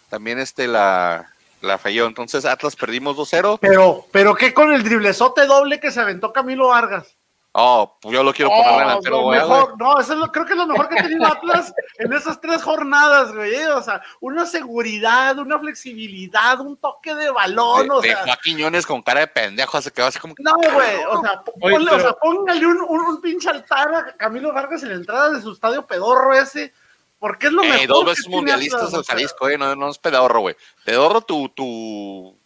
[0.09, 5.45] también este la la falló entonces Atlas perdimos 2-0 Pero, pero qué con el driblezote
[5.45, 7.16] doble que se aventó Camilo Vargas.
[7.59, 10.59] Oh yo lo quiero poner Oh, delantero lo no, eso es lo, creo que es
[10.59, 13.55] lo mejor que ha tenido Atlas en esas tres jornadas, güey.
[13.55, 18.19] eh, O sea, una seguridad, una flexibilidad, un toque de balón, o de, sea.
[18.19, 21.21] dejó a Quiñones con cara de pendejo se quedó así como que No, güey, o
[21.23, 24.83] sea, Oye, ponle- pero- o sea, póngale un, un, un pinche altar a Camilo Vargas
[24.83, 26.73] en la entrada de su estadio pedorro ese,
[27.19, 27.87] porque es lo Ey, mejor.
[27.89, 29.15] dos que veces tiene mundialistas al o sea.
[29.15, 32.37] Jalisco eh, no, no es pedorro güey pedorro tu tu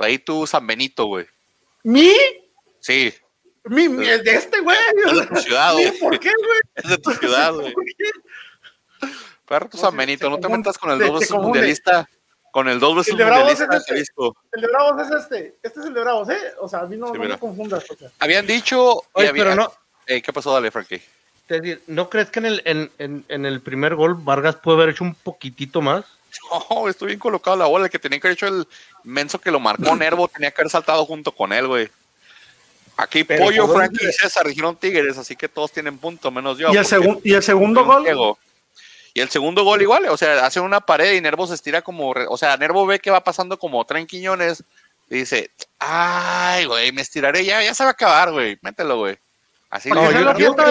[0.00, 1.26] ahí tu San Benito güey
[1.82, 2.12] ¿Mi?
[2.80, 3.12] sí
[3.64, 4.76] Mi, mi- de este, güey.
[5.06, 6.60] es de tu ciudad güey ¿Por qué, güey?
[6.74, 8.10] es de tu ciudad güey ¿Por qué?
[9.46, 11.46] Perro tu No, San Benito, no te metas con el dos veces confunde.
[11.58, 12.08] mundialista.
[12.52, 13.92] Con el dos veces El de Bravos mundialista de este.
[13.92, 14.36] Jalisco.
[14.52, 15.54] El de Bravos es este.
[15.62, 16.38] Este es el de Bravos, ¿eh?
[16.60, 17.34] O sea, a mí no, Sí, no mira.
[17.34, 17.84] me confundas.
[17.90, 18.10] O sea.
[18.18, 19.02] Habían dicho.
[19.16, 19.72] y oye, había- pero no,
[20.06, 20.52] ¿Qué pasó?
[20.52, 20.96] Dale, Frankie.
[20.96, 21.02] es
[21.48, 24.90] decir, ¿no crees que en el, en, en, en el primer gol Vargas puede haber
[24.90, 26.04] hecho un poquitito más?
[26.70, 27.86] No, estoy bien colocado la bola.
[27.86, 28.66] El que tenía que haber hecho el
[29.04, 31.90] menso que lo marcó Nervo tenía que haber saltado junto con él, güey.
[32.96, 33.68] Aquí Pero, Pollo.
[33.68, 36.72] Frankie y César dijeron Tigres, así que todos tienen punto, menos yo.
[36.72, 38.36] ¿Y, el segun- y el segundo gol.
[39.14, 42.10] Y el segundo gol igual, o sea, hace una pared y Nervo se estira como,
[42.10, 44.64] o sea, Nervo ve que va pasando como tren Quiñones
[45.10, 49.18] y dice, ay, güey, me estiraré, ya, ya se va a acabar, güey, mételo, güey.
[49.68, 50.64] Así No, yo- la fiesta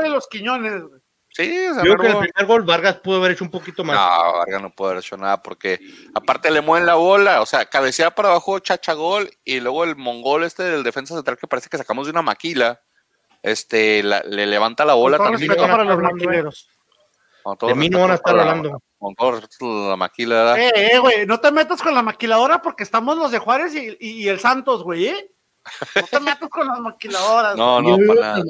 [0.00, 0.82] de los quiñones.
[0.82, 1.00] güey.
[1.38, 3.50] Sí, o sea, Yo creo que en el primer gol Vargas pudo haber hecho un
[3.52, 3.94] poquito más.
[3.96, 5.78] No, Vargas no puede haber hecho nada porque
[6.12, 9.94] aparte le mueven la bola, o sea, cabecea para abajo, chacha gol y luego el
[9.94, 12.80] mongol este del defensa central que parece que sacamos de una maquila,
[13.44, 15.48] este, la- le levanta la bola Con también.
[15.54, 16.68] para no, los
[17.56, 18.82] todo de mí no van a estar hablando.
[18.98, 20.60] Con todo respeto la maquila.
[20.60, 23.96] Eh, eh, güey, no te metas con la maquiladora porque estamos los de Juárez y,
[24.00, 25.30] y- y el Santos, güey, ¿eh?
[25.94, 27.56] No te metas con las maquiladoras.
[27.56, 28.44] No, no, para nada.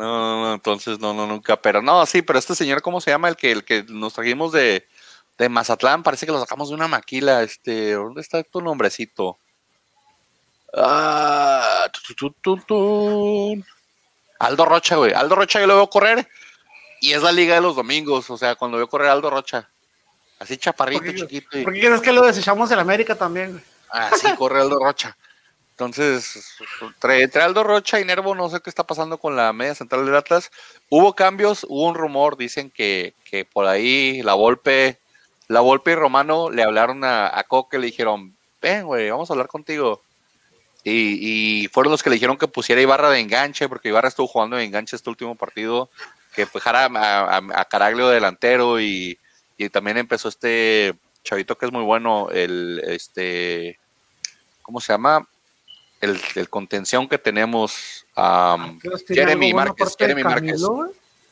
[0.00, 1.56] No, no, no, entonces no, no, nunca.
[1.56, 3.28] Pero no, sí, pero este señor, ¿cómo se llama?
[3.28, 4.86] El que, el que nos trajimos de,
[5.38, 7.42] de Mazatlán, parece que lo sacamos de una maquila.
[7.42, 9.36] Este, ¿dónde está tu nombrecito?
[10.74, 13.64] Ah, tu, tu, tu, tu, tu.
[14.38, 15.12] Aldo Rocha, güey.
[15.12, 16.26] Aldo Rocha yo lo veo correr
[17.00, 18.30] y es la liga de los domingos.
[18.30, 19.68] O sea, cuando veo correr a Aldo Rocha.
[20.38, 21.58] Así chaparrito, Porque- chiquito.
[21.58, 23.64] y- ¿Por qué crees que lo desechamos en América también, güey?
[23.90, 25.16] Así corre Aldo Rocha.
[25.80, 26.58] Entonces,
[27.00, 30.14] entre, Aldo Rocha y Nervo, no sé qué está pasando con la media central del
[30.14, 30.50] Atlas.
[30.90, 34.98] Hubo cambios, hubo un rumor, dicen que, que por ahí la Volpe,
[35.48, 39.32] la Volpe y Romano le hablaron a, a Coque, le dijeron, ven, güey, vamos a
[39.32, 40.02] hablar contigo.
[40.84, 44.26] Y, y fueron los que le dijeron que pusiera Ibarra de enganche, porque Ibarra estuvo
[44.26, 45.88] jugando de enganche este último partido,
[46.34, 49.18] que dejara a, a, Caraglio de delantero y,
[49.56, 53.78] y también empezó este chavito que es muy bueno, el este,
[54.60, 55.26] ¿cómo se llama?
[56.00, 59.94] El, el contención que tenemos, um, Jeremy Márquez.
[59.98, 60.62] Jeremy Márquez.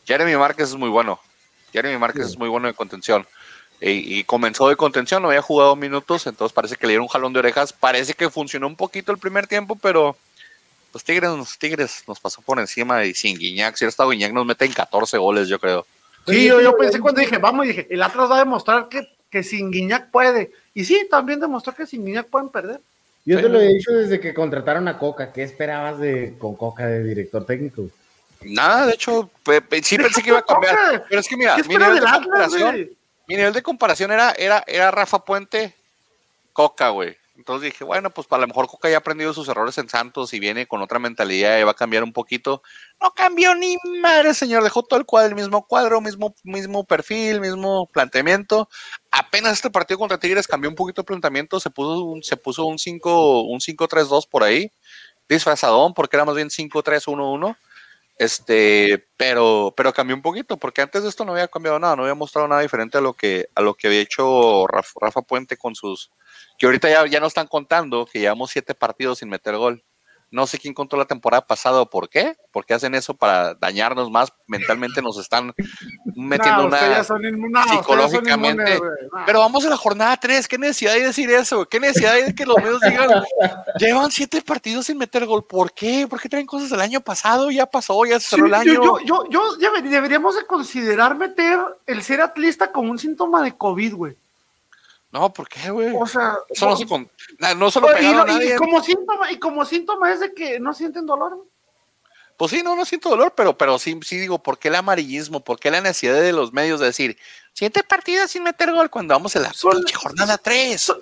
[0.06, 1.20] Jeremy Márquez es muy bueno.
[1.72, 3.26] Jeremy Márquez es muy bueno de contención.
[3.80, 7.08] Y, y, comenzó de contención, no había jugado minutos, entonces parece que le dieron un
[7.08, 7.72] jalón de orejas.
[7.72, 10.16] Parece que funcionó un poquito el primer tiempo, pero
[10.92, 13.76] los Tigres, los Tigres nos pasó por encima y sin Guiñac.
[13.76, 15.86] Si estado Guiñac nos meten 14 goles, yo creo.
[16.26, 19.42] Sí, yo, yo pensé cuando dije, vamos, dije, el Atlas va a demostrar que, que
[19.42, 20.50] sin Guiñac puede.
[20.74, 22.80] Y sí, también demostró que sin Guiñac pueden perder.
[23.28, 25.34] Yo te lo he dicho desde que contrataron a Coca.
[25.34, 27.90] ¿Qué esperabas de con Coca de director técnico?
[28.40, 29.28] Nada, de hecho,
[29.82, 31.04] sí pensé que iba a cambiar.
[31.06, 32.88] Pero es que mira, mi nivel, de comparación,
[33.26, 35.74] mi nivel de comparación era, era, era Rafa Puente,
[36.54, 37.17] Coca, güey.
[37.48, 40.34] Entonces dije, bueno, pues para lo mejor Coca ya ha aprendido sus errores en Santos
[40.34, 42.62] y viene con otra mentalidad y va a cambiar un poquito.
[43.00, 44.62] No cambió ni madre, señor.
[44.62, 48.68] Dejó todo el cuadro, el mismo cuadro, mismo, mismo perfil, mismo planteamiento.
[49.10, 51.58] Apenas este partido contra Tigres cambió un poquito el planteamiento.
[51.58, 54.70] Se puso un, se puso un 5, un 5-3-2 por ahí.
[55.26, 57.56] Disfrazadón, porque era más bien 5-3-1-1.
[58.18, 62.02] Este, pero, pero cambió un poquito, porque antes de esto no había cambiado nada, no
[62.02, 65.56] había mostrado nada diferente a lo que, a lo que había hecho Rafa, Rafa Puente
[65.56, 66.10] con sus,
[66.58, 69.84] que ahorita ya, ya nos están contando que llevamos siete partidos sin meter gol.
[70.30, 74.10] No sé quién contó la temporada pasada o por qué, porque hacen eso para dañarnos
[74.10, 75.54] más, mentalmente nos están
[76.14, 78.78] metiendo una, psicológicamente.
[79.24, 81.66] pero vamos a la jornada 3, ¿qué necesidad hay de decir eso?
[81.66, 83.08] ¿Qué necesidad hay de que los medios digan,
[83.78, 85.46] llevan siete partidos sin meter gol?
[85.46, 86.06] ¿Por qué?
[86.06, 87.50] ¿Por qué traen cosas del año pasado?
[87.50, 88.74] Ya pasó, ya se cerró el año.
[88.74, 88.98] Yo,
[89.30, 94.16] yo, yo, deberíamos de considerar meter el ser atlista como un síntoma de COVID, güey.
[95.10, 95.94] No, ¿por qué, güey?
[95.94, 97.10] O sea, no, se con,
[97.56, 98.54] no se lo pegaron y, a nadie.
[98.54, 101.38] Y como, síntoma, y como síntoma es de que no sienten dolor.
[102.36, 105.40] Pues sí, no, no siento dolor, pero, pero sí, sí digo, ¿por qué el amarillismo?
[105.40, 107.18] ¿Por qué la necesidad de los medios de decir,
[107.52, 109.52] siete partidas sin meter gol cuando vamos en la
[109.94, 110.92] jornada 3?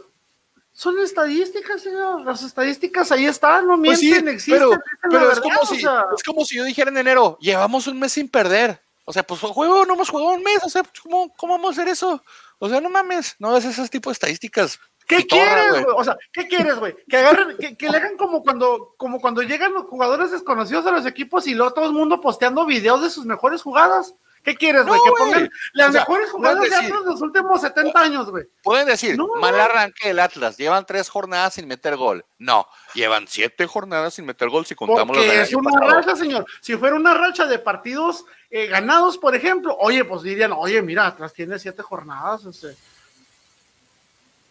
[0.73, 2.23] Son, estadísticas, señor.
[2.25, 4.81] Las estadísticas ahí están, no pues mienten, existen.
[5.03, 8.29] Pero, es, como si, es como si yo dijera en enero, llevamos un mes sin
[8.29, 8.81] perder.
[9.05, 11.83] O sea, pues juego, no hemos jugado un mes, o sea, ¿cómo, cómo vamos a
[11.83, 12.23] hacer eso?
[12.59, 14.79] O sea, no mames, no es ese tipo de estadísticas.
[15.07, 15.85] ¿Qué quieres, güey?
[15.97, 16.95] O sea, ¿qué quieres, güey?
[17.09, 21.07] Que agarren, que, le hagan como cuando, como cuando llegan los jugadores desconocidos a los
[21.07, 24.15] equipos y luego todo el mundo posteando videos de sus mejores jugadas.
[24.47, 25.01] ¿Qué quieres, güey?
[25.05, 28.45] que pongan las mejores jugadas de Atlas de los últimos 70 años, güey.
[28.63, 32.25] Pueden decir, mal arranque del Atlas, llevan tres jornadas sin meter gol.
[32.39, 36.47] No, llevan siete jornadas sin meter gol si contamos Porque es una racha, señor.
[36.61, 41.09] Si fuera una racha de partidos eh, ganados, por ejemplo, oye, pues dirían, oye, mira,
[41.09, 42.77] Atlas tiene siete jornadas, este.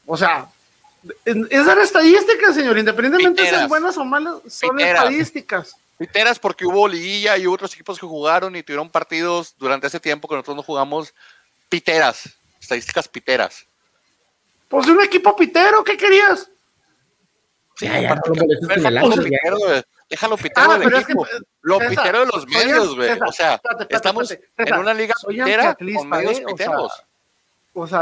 [0.06, 0.50] O sea,
[1.24, 5.78] es dar estadísticas, señor, independientemente de sean buenas o malas, son estadísticas.
[5.98, 10.28] Piteras porque hubo liguilla y otros equipos que jugaron y tuvieron partidos durante ese tiempo
[10.28, 11.14] que nosotros no jugamos.
[11.70, 13.66] Piteras, estadísticas piteras.
[14.68, 16.50] Pues de un equipo pitero, ¿qué querías?
[17.76, 18.22] Sí, ya,
[20.10, 21.28] déjalo pitero ah, del equipo.
[21.62, 23.12] lo pitero de los medios, güey.
[23.28, 26.46] O sea, estamos en una liga pitera con medios ¿eh?
[26.46, 26.92] piteros.
[26.92, 27.06] O sea,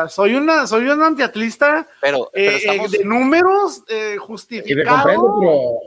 [0.09, 5.03] soy una, soy un antiatlista pero, eh, eh, de números eh, justificados.
[5.05, 5.21] pero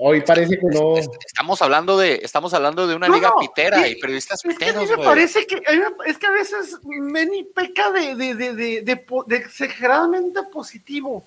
[0.01, 0.96] hoy parece que no.
[0.96, 4.85] Estamos hablando de, estamos hablando de una liga pitera y, periodistas piteros.
[4.85, 5.62] Es que me parece que
[6.07, 11.25] es que a veces Meni peca de, de, de, de, de exageradamente positivo.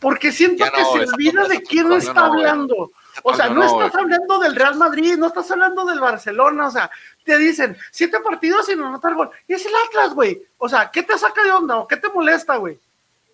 [0.00, 2.90] Porque siento que se olvida de quién está hablando.
[3.22, 6.90] O sea, no estás hablando del Real Madrid, no estás hablando del Barcelona, o sea,
[7.24, 9.30] te dicen siete partidos sin anotar gol.
[9.46, 10.42] Y es el Atlas, güey.
[10.58, 12.78] O sea, ¿qué te saca de onda o qué te molesta, güey?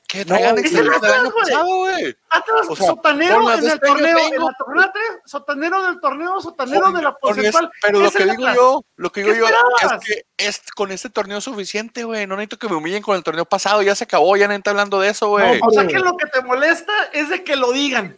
[0.09, 2.16] ¿Qué traigan es el Atlas, güey.
[2.31, 7.03] Atlas, sotanero en el este torneo, en la torneo 3, sotanero del torneo, sotanero de
[7.03, 7.70] la porcentual.
[7.83, 11.40] Pero lo que digo yo, lo que digo yo es que es, con este torneo
[11.40, 12.27] suficiente, güey.
[12.27, 14.70] No necesito que me humillen con el torneo pasado, ya se acabó, ya no está
[14.70, 15.59] hablando de eso, güey.
[15.61, 18.16] o sea que lo que te molesta es de que lo digan.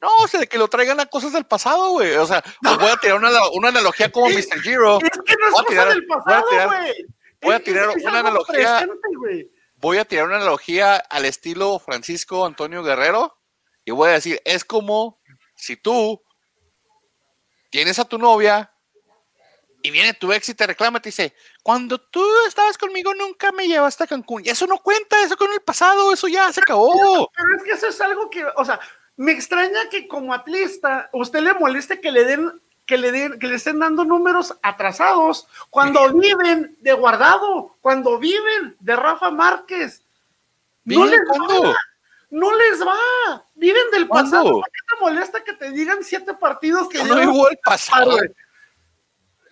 [0.00, 2.14] No, o sea, de que lo traigan a cosas del pasado, güey.
[2.16, 4.60] O sea, pues voy a tirar una, una analogía como Mr.
[4.62, 4.98] Giro.
[5.00, 7.06] Es que no es cosa del pasado, güey.
[7.40, 8.88] Voy a tirar, una analogía.
[9.76, 13.36] voy a tirar una analogía al estilo Francisco Antonio Guerrero.
[13.84, 15.20] Y voy a decir, es como
[15.54, 16.22] si tú
[17.70, 18.72] tienes a tu novia
[19.82, 23.68] y viene tu ex y te reclama, te dice, cuando tú estabas conmigo nunca me
[23.68, 24.42] llevaste a Cancún.
[24.44, 27.30] Y eso no cuenta, eso con el pasado, eso ya se acabó.
[27.34, 28.80] Pero es que eso es algo que, o sea,
[29.18, 32.52] me extraña que como atlista usted le moleste que le den
[32.86, 38.76] que le den, que le estén dando números atrasados cuando viven de guardado, cuando viven
[38.80, 40.02] de Rafa Márquez.
[40.84, 41.76] No les va,
[42.30, 44.52] no les va, viven del pasado.
[44.52, 48.16] ¿Por qué te molesta que te digan siete partidos que no igual pasado?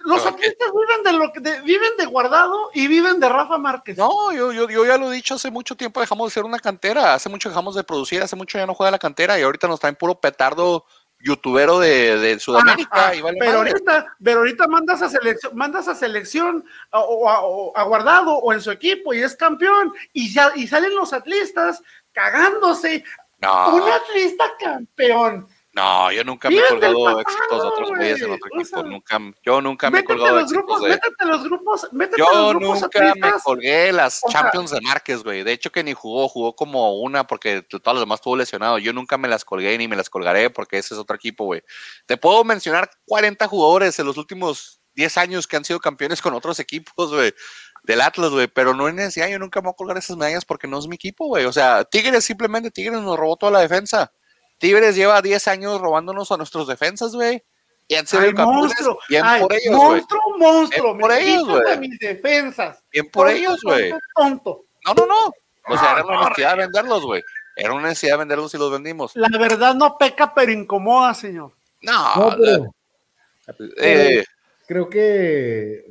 [0.06, 3.98] Los atletas viven de lo que viven de guardado y viven de Rafa Márquez.
[3.98, 6.58] No, yo, yo, yo ya lo he dicho hace mucho tiempo, dejamos de ser una
[6.58, 9.66] cantera, hace mucho dejamos de producir, hace mucho ya no juega la cantera y ahorita
[9.68, 10.84] nos traen puro petardo
[11.18, 12.88] youtubero de, de Sudamérica.
[12.92, 13.70] Ah, ah, y vale pero madre.
[13.72, 18.34] ahorita, pero ahorita mandas a selección, mandas a selección a- o a, o a guardado
[18.36, 21.82] o en su equipo y es campeón y ya y salen los atlistas
[22.12, 23.02] cagándose.
[23.42, 23.48] Un
[23.80, 25.48] No, atlista campeón.
[25.76, 28.82] No, yo nunca me he colgado pasado, éxitos de otros güeyes en otro equipo.
[28.82, 30.88] Nunca, yo nunca me he colgado los éxitos grupos, de.
[30.88, 34.80] métete los grupos, métete Yo los grupos nunca me colgué las O sea- Champions de
[34.80, 35.42] Márquez, güey.
[35.42, 38.78] De hecho, que ni jugó, jugó como una porque todos los demás estuvo lesionado.
[38.78, 41.62] Yo nunca me las colgué ni me las colgaré porque ese es otro equipo, güey.
[42.06, 46.32] Te puedo mencionar 40 jugadores en los últimos 10 años que han sido campeones con
[46.32, 47.34] otros equipos, güey.
[47.82, 48.46] Del Atlas, güey.
[48.48, 50.86] Pero no en ese año nunca me voy a colgar esas medallas porque no es
[50.86, 51.44] mi equipo, güey.
[51.44, 54.10] O sea, Tigres simplemente, Tigres nos robó toda la defensa.
[54.58, 57.42] Tigres lleva 10 años robándonos a nuestros defensas, güey.
[57.88, 61.78] Y han sido monstruo, Bien ay, por ellos, monstruo, monstruo, Bien por ellos, güey.
[61.78, 62.82] mis defensas.
[62.92, 63.94] Bien por Tonto, ellos, güey.
[64.14, 64.60] tonto.
[64.84, 65.32] No, no, no.
[65.68, 67.22] O sea, era una necesidad de venderlos, güey.
[67.54, 69.12] Era una necesidad de venderlos y los vendimos.
[69.14, 71.52] La verdad no peca, pero incomoda, señor.
[71.82, 74.24] No, No, pero eh,
[74.66, 75.84] creo que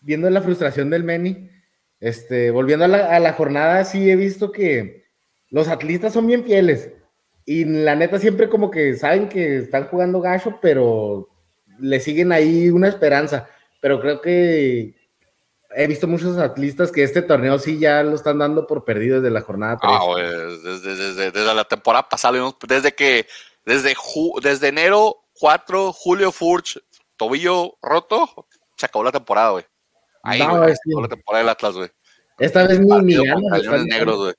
[0.00, 1.48] viendo la frustración del Meni,
[2.00, 5.06] este, volviendo a la, a la jornada, sí he visto que
[5.50, 6.90] los atlistas son bien fieles.
[7.46, 11.28] Y la neta siempre como que saben que están jugando gacho, pero
[11.78, 13.48] le siguen ahí una esperanza.
[13.80, 14.96] Pero creo que
[15.70, 19.32] he visto muchos atlistas que este torneo sí ya lo están dando por perdido desde
[19.32, 19.92] la jornada 3.
[19.94, 23.26] ah, güey, desde, desde- desde la temporada pasada, desde que,
[23.64, 26.80] desde, ju- desde enero 4, Julio Furch,
[27.16, 29.64] tobillo roto, se acabó la temporada, güey.
[30.22, 31.90] Ahí, No, se acabó la temporada del Atlas, güey.
[32.38, 33.14] Esta vez ni, ni
[33.86, 34.34] Negros, güey.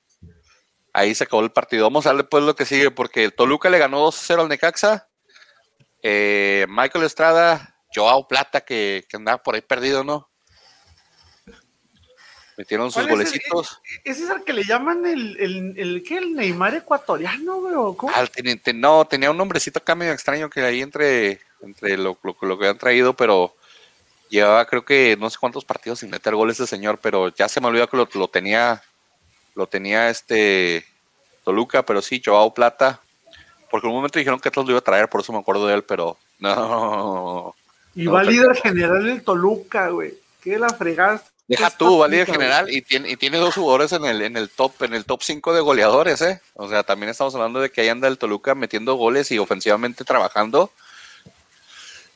[0.98, 1.84] Ahí se acabó el partido.
[1.84, 5.08] Vamos a darle pues lo que sigue, porque el Toluca le ganó 2-0 al Necaxa.
[6.02, 10.28] Eh, Michael Estrada, Joao Plata, que, que andaba por ahí perdido, ¿no?
[12.58, 13.82] Metieron sus ¿Cuál es el- golecitos.
[14.04, 16.18] Ese es el que le llaman el, el, el, ¿qué?
[16.18, 17.76] El Neymar ecuatoriano, güey.
[17.76, 18.12] ¿o ¿Cómo?
[18.16, 22.18] Ah, ten- ten- no, tenía un nombrecito acá medio extraño que ahí entre, entre lo,
[22.24, 23.56] lo, lo que han traído, pero
[24.30, 27.62] llevaba creo que no sé cuántos partidos sin meter goles ese señor, pero ya se
[27.62, 28.82] me olvidó que lo, lo tenía,
[29.58, 30.86] lo tenía este
[31.44, 33.02] Toluca, pero sí, Joao Plata,
[33.70, 35.68] porque en un momento dijeron que Atlas lo iba a traer, por eso me acuerdo
[35.68, 37.56] de él, pero no.
[37.96, 40.14] y no, va líder general el Toluca, güey.
[40.42, 41.32] ¿Qué la fregaste?
[41.48, 44.50] Deja tú, va líder general y tiene, y tiene dos jugadores en el, en el
[44.50, 46.42] top, en el top 5 de goleadores, eh.
[46.54, 50.04] O sea, también estamos hablando de que ahí anda el Toluca metiendo goles y ofensivamente
[50.04, 50.72] trabajando.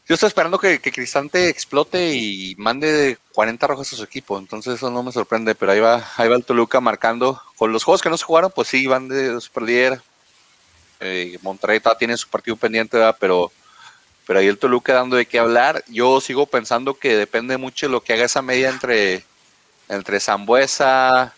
[0.08, 4.76] Yo estoy esperando que, que Cristante explote y mande 40 rojas a su equipo, entonces
[4.76, 7.42] eso no me sorprende, pero ahí va, ahí va el Toluca marcando.
[7.56, 10.02] Con los juegos que no se jugaron, pues sí, van de super líder.
[11.00, 13.52] Eh, Monterrey todavía tiene su partido pendiente, pero
[14.26, 15.84] pero ahí el Toluca dando de qué hablar.
[15.88, 19.26] Yo sigo pensando que depende mucho de lo que haga esa media entre,
[19.90, 21.34] entre Zambuesa,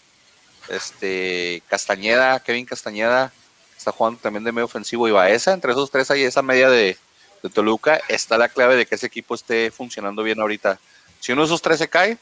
[0.69, 3.33] este, Castañeda, Kevin Castañeda,
[3.75, 5.53] está jugando también de medio ofensivo y Baeza.
[5.53, 6.97] Entre esos tres hay esa media de,
[7.43, 7.99] de Toluca.
[8.07, 10.79] Está la clave de que ese equipo esté funcionando bien ahorita.
[11.19, 12.17] Si uno de esos tres se cae,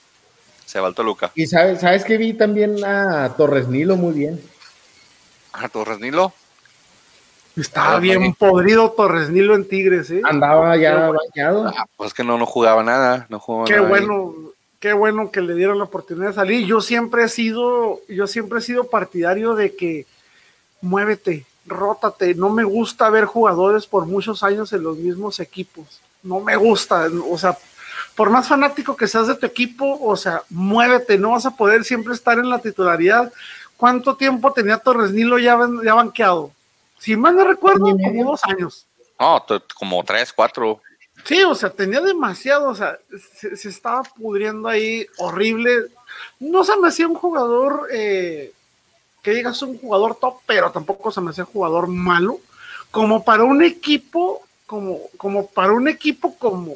[0.65, 1.31] se va el Toluca.
[1.35, 4.41] Y sabes, sabes que vi también a Torres Nilo muy bien.
[5.53, 6.33] A Torres Nilo.
[7.55, 10.21] Estaba Ah, bien podrido Torres Nilo en Tigres, ¿eh?
[10.23, 11.67] Andaba ya bañado.
[11.67, 13.25] Ah, pues que no, no jugaba nada.
[13.29, 13.89] No jugaba Qué nada ahí.
[13.89, 14.33] bueno,
[14.79, 16.65] qué bueno que le dieron la oportunidad de salir.
[16.65, 20.05] Yo siempre he sido, yo siempre he sido partidario de que
[20.79, 22.35] muévete, rótate.
[22.35, 26.01] No me gusta ver jugadores por muchos años en los mismos equipos.
[26.21, 27.57] No me gusta, o sea,
[28.15, 31.83] por más fanático que seas de tu equipo, o sea, muévete, no vas a poder
[31.83, 33.33] siempre estar en la titularidad.
[33.77, 36.51] ¿Cuánto tiempo tenía Torres Nilo ya, ban- ya banqueado?
[36.99, 38.85] Si mal no recuerdo, como dos años.
[39.19, 39.43] No,
[39.75, 40.79] como tres, cuatro.
[41.23, 42.97] Sí, o sea, tenía demasiado, o sea,
[43.35, 45.85] se, se estaba pudriendo ahí horrible.
[46.39, 48.51] No se me hacía un jugador eh,
[49.21, 52.39] que digas un jugador top, pero tampoco se me un jugador malo.
[52.89, 56.75] Como para un equipo, como, como para un equipo como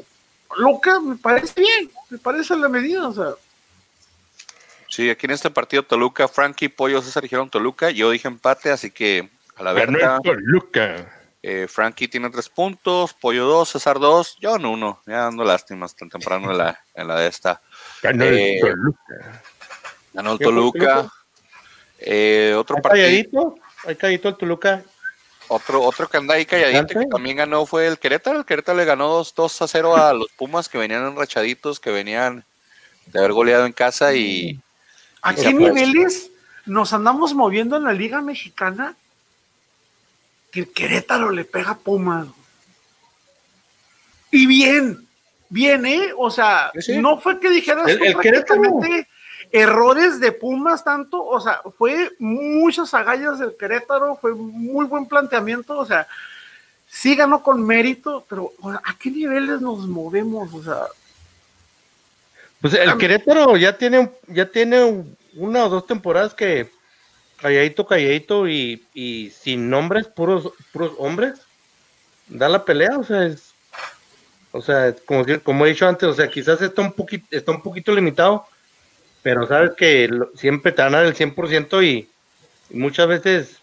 [0.57, 3.31] Luca, me parece bien, me parece la medida, o sea,
[4.95, 8.91] Sí, aquí en este partido Toluca, Frankie, Pollo, César dijeron Toluca, yo dije empate, así
[8.91, 11.11] que a la el Toluca.
[11.43, 15.97] Eh, Frankie tiene tres puntos, Pollo dos, César dos, yo en uno, ya dando lástimas
[15.97, 17.61] tan temprano en la, en la de esta.
[18.01, 19.43] Ganó Eh, el Toluca.
[20.13, 21.11] Ganó el ¿Qué fue Toluca.
[21.99, 24.83] Eh, otro Hay partido, calladito, hay calladito el Toluca.
[25.47, 28.39] otro, otro que anda ahí calladito que también ganó fue el Querétaro.
[28.39, 31.91] El Querétaro le ganó 2, 2 a 0 a los Pumas que venían enrachaditos, que
[31.91, 32.43] venían
[33.07, 34.59] de haber goleado en casa y
[35.21, 36.31] ¿a Y qué niveles
[36.65, 38.95] nos andamos moviendo en la Liga Mexicana?
[40.51, 42.27] Que el Querétaro le pega a Pumas.
[44.31, 45.07] Y bien,
[45.49, 46.09] bien, ¿eh?
[46.17, 46.97] O sea, Sí, sí.
[46.97, 48.61] no fue que dijeras El- el Querétaro.
[49.55, 55.77] Errores de Pumas tanto, o sea, fue muchas agallas del Querétaro, fue muy buen planteamiento,
[55.77, 56.05] o sea,
[56.85, 58.51] sí ganó con mérito, pero
[58.83, 60.53] ¿a qué niveles nos movemos?
[60.53, 60.81] O sea.
[62.59, 66.69] Pues el Querétaro ya tiene, ya tiene una o dos temporadas que
[67.37, 71.39] calladito, calladito y, y sin nombres, puros, puros hombres,
[72.27, 73.53] da la pelea, o sea, es,
[74.51, 77.61] o sea, como, como he dicho antes, o sea, quizás está un poquito, está un
[77.61, 78.45] poquito limitado,
[79.25, 82.07] pero sabes que siempre te van a dar el 100% y,
[82.69, 83.57] y muchas veces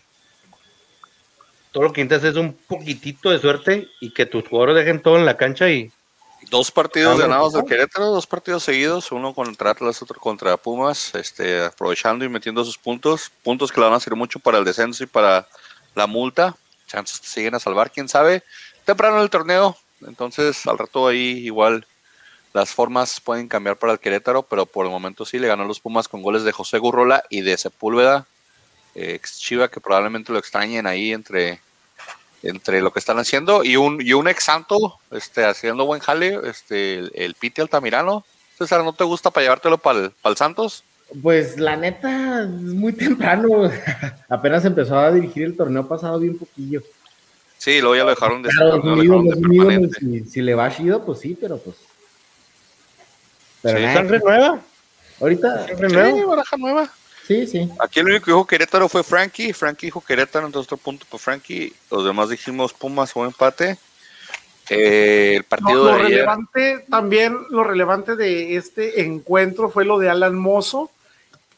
[1.71, 5.19] todo lo que intentas es un poquitito de suerte y que tus jugadores dejen todo
[5.19, 5.93] en la cancha y
[6.51, 11.63] dos partidos ganados del Querétaro, dos partidos seguidos, uno contra Atlas, otro contra Pumas, este,
[11.63, 15.05] aprovechando y metiendo sus puntos, puntos que le van a servir mucho para el descenso
[15.05, 15.47] y para
[15.95, 16.57] la multa,
[16.89, 18.43] chances te siguen a salvar, quién sabe,
[18.85, 19.77] temprano en el torneo,
[20.09, 21.87] entonces al rato ahí igual
[22.53, 25.81] las formas pueden cambiar para el Querétaro, pero por el momento sí le ganó los
[25.81, 28.27] Pumas con goles de José Gurrola y de Sepúlveda,
[28.95, 31.61] ex Chiva que probablemente lo extrañen ahí entre
[32.43, 33.65] entre lo que están haciendo.
[33.65, 38.25] Y un y un ex santo este haciendo buen jale este el, el Piti Altamirano.
[38.59, 40.85] César no te gusta para llevártelo para el Santos
[41.21, 43.71] pues la neta es muy temprano.
[44.29, 46.83] Apenas empezó a dirigir el torneo pasado bien poquillo.
[47.59, 49.99] Sí luego ya lo dejaron de, claro, lo dejaron de permanente.
[50.01, 51.77] Si, si, le va chido pues sí pero pues
[53.63, 54.61] pero sí, sangre nueva
[55.21, 56.91] ahorita sangre nueva baraja nueva
[57.27, 57.71] Sí, sí.
[57.79, 59.53] Aquí el único que dijo Querétaro fue Frankie.
[59.53, 61.73] Frankie dijo Querétaro, entonces otro punto por Frankie.
[61.91, 63.79] Los demás dijimos Pumas o empate.
[64.69, 69.99] Eh, el partido no, lo de relevante también, lo relevante de este encuentro fue lo
[69.99, 70.91] de Alan Mozo.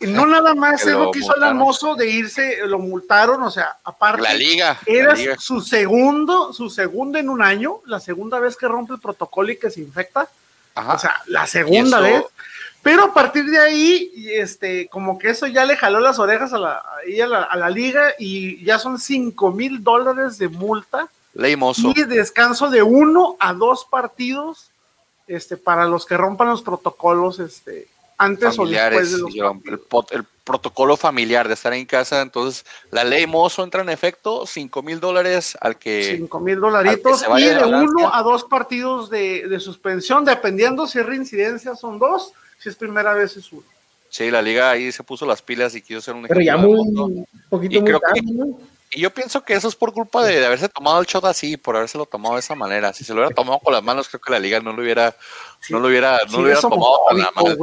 [0.01, 3.77] No nada más es lo que hizo Alan Mozo de irse, lo multaron, o sea,
[3.85, 4.23] aparte.
[4.23, 4.79] La liga.
[4.85, 5.37] Era la liga.
[5.39, 9.57] su segundo, su segundo en un año, la segunda vez que rompe el protocolo y
[9.57, 10.29] que se infecta.
[10.75, 10.95] Ajá.
[10.95, 12.25] O sea, la segunda eso, vez.
[12.83, 16.59] Pero a partir de ahí, este, como que eso ya le jaló las orejas a
[16.59, 21.09] la, a la, a la liga y ya son 5 mil dólares de multa.
[21.33, 21.93] Leimoso.
[21.97, 24.69] Y descanso de uno a dos partidos
[25.27, 29.73] este, para los que rompan los protocolos este, antes familiares, o después de los el,
[29.73, 32.21] el, el, protocolo familiar de estar en casa.
[32.21, 36.17] Entonces, la ley Mozo entra en efecto, 5 mil dólares al que.
[36.19, 41.07] 5 mil dolaritos y de uno a dos partidos de, de suspensión, dependiendo si es
[41.07, 43.63] reincidencia, son dos si es primera vez es uno.
[44.09, 46.79] Sí, la liga ahí se puso las pilas y quiso ser un Pero ya muy,
[46.79, 48.59] un poquito y muy creo tarde, que, ¿no?
[48.93, 51.57] Y yo pienso que eso es por culpa de, de, haberse tomado el shot así,
[51.57, 52.93] por haberse tomado de esa manera.
[52.93, 55.17] Si se lo hubiera tomado con las manos, creo que la liga no lo hubiera,
[55.61, 57.57] sí, no lo hubiera, no sí lo hubiera tomado con la mano.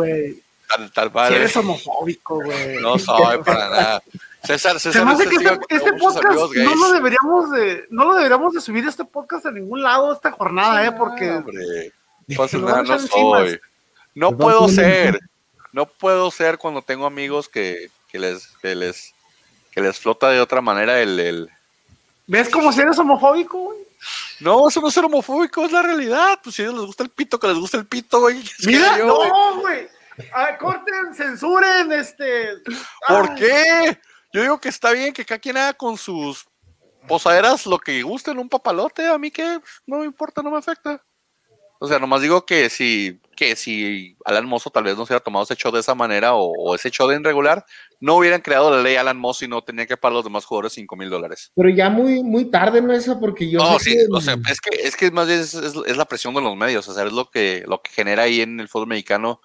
[1.27, 2.77] Si eres homofóbico, güey.
[2.81, 4.03] No soy para nada.
[4.43, 8.05] César, César, Se me hace que este, que este podcast no lo deberíamos de, no
[8.05, 11.93] lo deberíamos de subir este podcast a ningún lado esta jornada, eh, porque no, hombre.
[12.35, 13.59] Pues, no, no soy.
[14.15, 15.19] No puedo ser
[15.71, 19.13] no puedo ser cuando tengo amigos que, que les, que les
[19.71, 21.49] que les flota de otra manera el, el...
[22.27, 23.79] ¿Ves como si eres homofóbico, güey?
[24.41, 26.39] No, eso no es ser homofóbico, es la realidad.
[26.43, 28.43] Pues si a ellos les gusta el pito, que les gusta el pito, güey.
[28.65, 29.87] Mira, yo, no, güey.
[30.33, 32.57] Ah, corten, censuren, este.
[33.07, 33.35] ¿Por Ay.
[33.37, 33.99] qué?
[34.33, 36.45] Yo digo que está bien que cada quien haga con sus
[37.07, 39.07] posaderas lo que gusten, un papalote.
[39.07, 41.03] A mí que no me importa, no me afecta.
[41.83, 45.23] O sea, nomás digo que si, que si Alan Mozo tal vez no se hubiera
[45.23, 47.65] tomado ese show de esa manera o, o ese show de en regular,
[47.99, 50.45] no hubieran creado la ley Alan Mozo y no tenían que pagar a los demás
[50.45, 51.51] jugadores 5 mil dólares.
[51.55, 52.93] Pero ya muy, muy tarde, ¿no?
[52.93, 53.57] Eso, porque yo.
[53.57, 54.05] No, sé sí, que...
[54.11, 56.55] o sea, es que, es que más bien es, es, es, la presión de los
[56.55, 59.41] medios, o sea, es lo que, lo que genera ahí en el fútbol mexicano.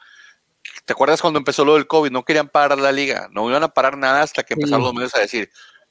[0.86, 2.12] ¿Te acuerdas cuando empezó lo del COVID?
[2.12, 4.86] No querían parar la liga, no iban a parar nada hasta que empezaron sí.
[4.86, 5.50] los medios a decir,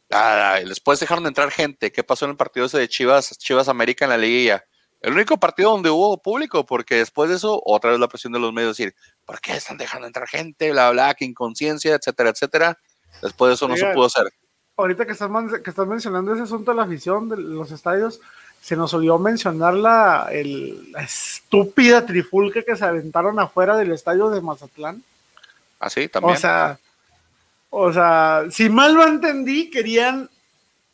[0.10, 1.92] ah, después dejaron de entrar gente.
[1.92, 4.64] ¿Qué pasó en el partido ese de Chivas, Chivas América en la liguilla?
[5.02, 8.40] El único partido donde hubo público, porque después de eso, otra vez la presión de
[8.40, 10.72] los medios, decir, ¿por qué están dejando entrar gente?
[10.72, 12.80] Bla, bla, que inconsciencia, etcétera, etcétera.
[13.22, 14.32] Después de eso no se pudo hacer.
[14.78, 15.30] Ahorita que estás,
[15.62, 18.22] que estás mencionando ese asunto de la afición de los estadios,
[18.66, 24.32] se nos olvidó mencionar la, el, la estúpida trifulca que se aventaron afuera del estadio
[24.32, 25.04] de Mazatlán.
[25.80, 26.36] Ah, sí, también.
[26.36, 26.80] O sea,
[27.70, 30.28] o sea, si mal lo entendí, querían,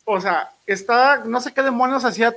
[0.04, 2.36] o sea, estaba, no sé qué demonios hacía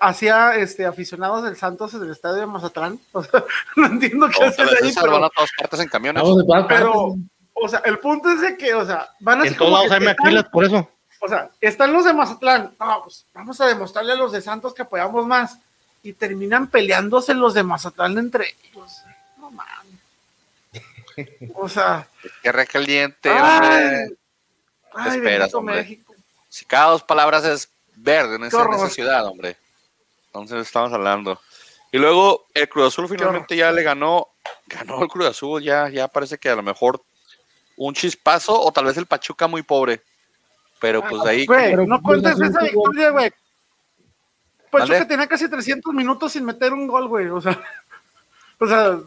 [0.00, 2.98] hacía este aficionados del Santos en el estadio de Mazatlán.
[3.12, 3.44] O sea,
[3.76, 5.12] no entiendo qué hacen sea, ahí, pero...
[5.12, 6.20] van a todas partes en camiones.
[6.20, 7.14] No, pero,
[7.52, 10.00] o sea, el punto es de que, o sea, van a En todos lados hay
[10.00, 10.90] maquilas, por eso.
[11.20, 12.74] O sea, están los de Mazatlán.
[12.78, 15.58] No, pues vamos a demostrarle a los de Santos que apoyamos más.
[16.02, 19.02] Y terminan peleándose los de Mazatlán entre ellos.
[19.38, 20.00] No mames.
[21.54, 22.06] O sea.
[22.42, 24.16] Qué recaliente, ay.
[24.92, 25.76] Ay, esperas, hombre.
[25.76, 26.14] México.
[26.48, 29.56] Si cada dos palabras es verde en en esa ciudad, hombre.
[30.26, 31.40] Entonces estamos hablando.
[31.90, 34.28] Y luego el Cruz Azul finalmente ya le ganó,
[34.66, 37.00] ganó el Cruz Azul, ya, ya parece que a lo mejor
[37.76, 40.02] un chispazo o tal vez el Pachuca muy pobre.
[40.84, 41.46] Pero pues ahí.
[41.46, 43.32] Güey, Pero no cuentes esa victoria, güey.
[44.70, 45.06] Pachuca ¿Mande?
[45.06, 47.28] tenía casi 300 minutos sin meter un gol, güey.
[47.28, 47.58] O sea,
[48.58, 48.98] o sea,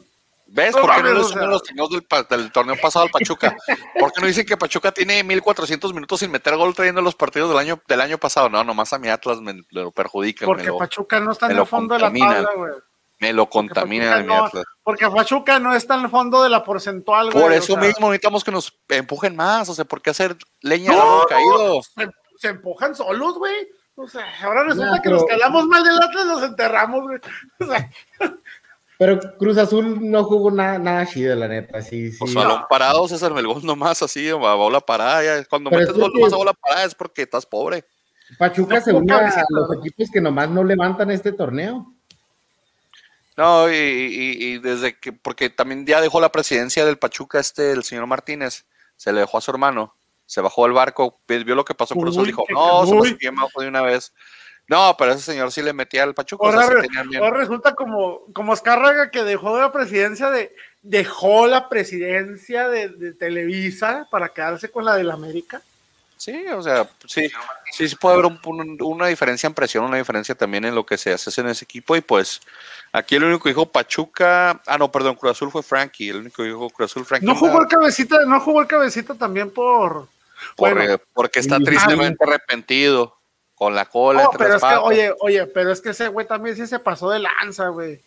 [0.48, 1.52] ¿Ves por qué no mames, le o suman sea.
[1.52, 1.90] los torneos
[2.30, 3.56] del, torneo pasado al Pachuca?
[4.00, 7.50] ¿Por qué no dicen que Pachuca tiene 1400 minutos sin meter gol trayendo los partidos
[7.50, 8.50] del año del año pasado?
[8.50, 11.58] No, nomás a mi Atlas me lo perjudican, me porque lo, Pachuca no está en
[11.58, 12.72] lo el fondo de la tabla, güey.
[13.20, 14.64] Me lo Porque contaminan Pachuca a mi no- Atlas.
[14.84, 17.44] Porque Pachuca no está en el fondo de la porcentual, güey.
[17.44, 20.36] Por o eso sea, mismo necesitamos que nos empujen más, o sea, ¿por qué hacer
[20.62, 21.82] leña No, caído?
[21.84, 22.08] Se,
[22.38, 23.56] se empujan solos, güey.
[23.96, 27.20] O sea, ahora resulta que pero- los que hablamos mal del Atlas los enterramos, güey.
[27.60, 27.90] O sea,
[29.00, 31.82] Pero Cruz Azul no jugó nada, nada chido, la neta.
[31.82, 32.18] Sí, sí.
[32.18, 35.24] Pues balón parado, César, el gol nomás así, a bola parada.
[35.24, 35.46] ya.
[35.46, 37.86] Cuando Pero metes es gol que- nomás a bola parada es porque estás pobre.
[38.40, 41.94] Pachuca No se une a los equipos que nomás no levantan este torneo.
[43.38, 47.72] No, y, y- y desde que, porque también ya dejó la presidencia del Pachuca este,
[47.72, 48.66] el señor Martínez,
[48.96, 51.94] se le dejó a su hermano, se bajó del barco, vi- vio lo que pasó,
[51.94, 53.18] por eso Uy, dijo, qué no, se uy.
[53.32, 54.12] bajo de una vez.
[54.68, 57.38] No, pero ese señor sí le metía al Pachuca, o sea, ahora, sí re- ahora
[57.38, 64.08] resulta como, como Azcárraga que dejó la presidencia de dejó la presidencia de, de Televisa
[64.12, 65.62] para quedarse con la del América.
[66.18, 67.30] Sí, o sea, sí,
[67.72, 70.86] sí, sí puede haber un- un- una diferencia en presión, una diferencia también en lo
[70.86, 71.96] que se hace en ese equipo.
[71.96, 72.42] Y pues,
[72.92, 76.38] aquí el único que dijo Pachuca, ah, no, perdón, Cruz Azul fue Frankie, el único
[76.44, 77.26] que dijo Cruz Azul, Frankie.
[77.26, 80.08] No jugó el cabecita, no jugó el cabecita también por
[80.56, 80.82] por- bueno.
[80.94, 83.16] eh, porque está tristemente arrepentido,
[83.56, 84.24] con la cola.
[84.24, 86.78] No, entre pero es que, oye, oye, pero es que ese güey también sí se
[86.80, 88.00] pasó de lanza, güey.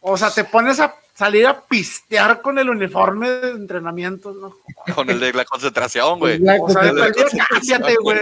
[0.00, 4.56] O sea, te pones a salir a pistear con el uniforme de entrenamiento, ¿no?
[4.94, 6.40] con el de la concentración, güey.
[6.60, 7.12] O sea, de dale,
[7.48, 8.18] cállate, güey.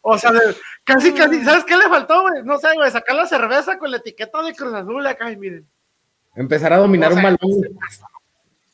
[0.00, 2.42] O sea, de- casi, casi, ¿sabes qué le faltó, güey?
[2.44, 5.66] No sé, güey, sacar la cerveza con la etiqueta de Cruz Azul acá, y miren.
[6.34, 7.78] Empezar a dominar O sea, un balón.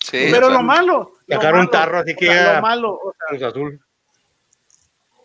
[0.00, 1.12] Sí, Pero o sea, lo malo.
[1.28, 3.80] Sacar un tarro así o que sea, Lo malo, o sea, Cruz Azul.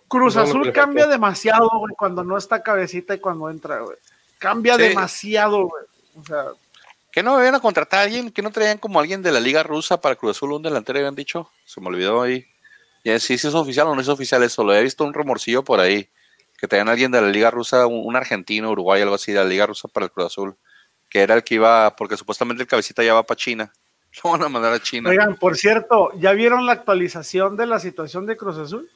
[0.07, 3.97] Cruz Azul cambia demasiado, güey, cuando no está cabecita y cuando entra, güey.
[4.37, 4.81] Cambia Sí.
[4.83, 5.83] demasiado, güey.
[6.15, 6.45] O sea,
[7.11, 8.31] ¿Que no iban a contratar a alguien?
[8.31, 11.13] ¿Que no traían como alguien de la Liga Rusa para Cruz Azul, un delantero, habían
[11.13, 11.47] dicho?
[11.63, 12.43] Se me olvidó ahí.
[13.03, 14.63] Ya sí, sí es oficial o no es oficial eso.
[14.63, 16.09] Lo he visto un rumorcillo por ahí.
[16.63, 19.39] Que traían a alguien de la Liga Rusa, un, un argentino, Uruguay, algo así, de
[19.39, 20.55] la Liga Rusa para el Cruz Azul.
[21.09, 23.73] Que era el que iba, porque supuestamente el cabecita ya va para China.
[24.23, 25.09] Lo van a mandar a China.
[25.09, 28.89] Oigan, por cierto, ¿ya vieron la actualización de la situación de Cruz Azul?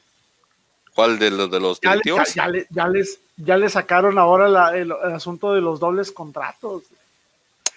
[0.94, 2.32] ¿Cuál de los de los Ya, directivos?
[2.32, 5.78] ya- ya le- ya les, ya le sacaron ahora la- el, el asunto de los
[5.78, 6.84] dobles contratos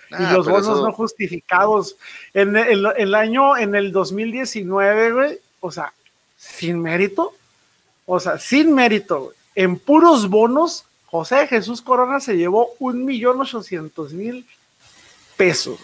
[0.09, 1.97] y Ah, los bonos eso- no justificados.
[2.33, 5.91] En el, el año, en el 2019, güey, o sea,
[6.37, 7.33] sin mérito,
[8.05, 13.41] o sea, sin mérito, güey, en puros bonos, José Jesús Corona se llevó un millón
[13.41, 14.47] ochocientos mil
[15.37, 15.79] pesos.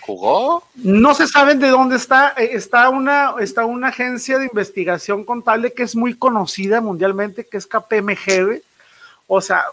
[0.00, 0.62] ¿Jugó?
[0.74, 2.34] No se saben de dónde está.
[2.36, 7.56] eh, Está una, está una agencia de investigación contable que es muy conocida mundialmente, que
[7.56, 8.60] es KPMG.
[9.26, 9.64] O sea,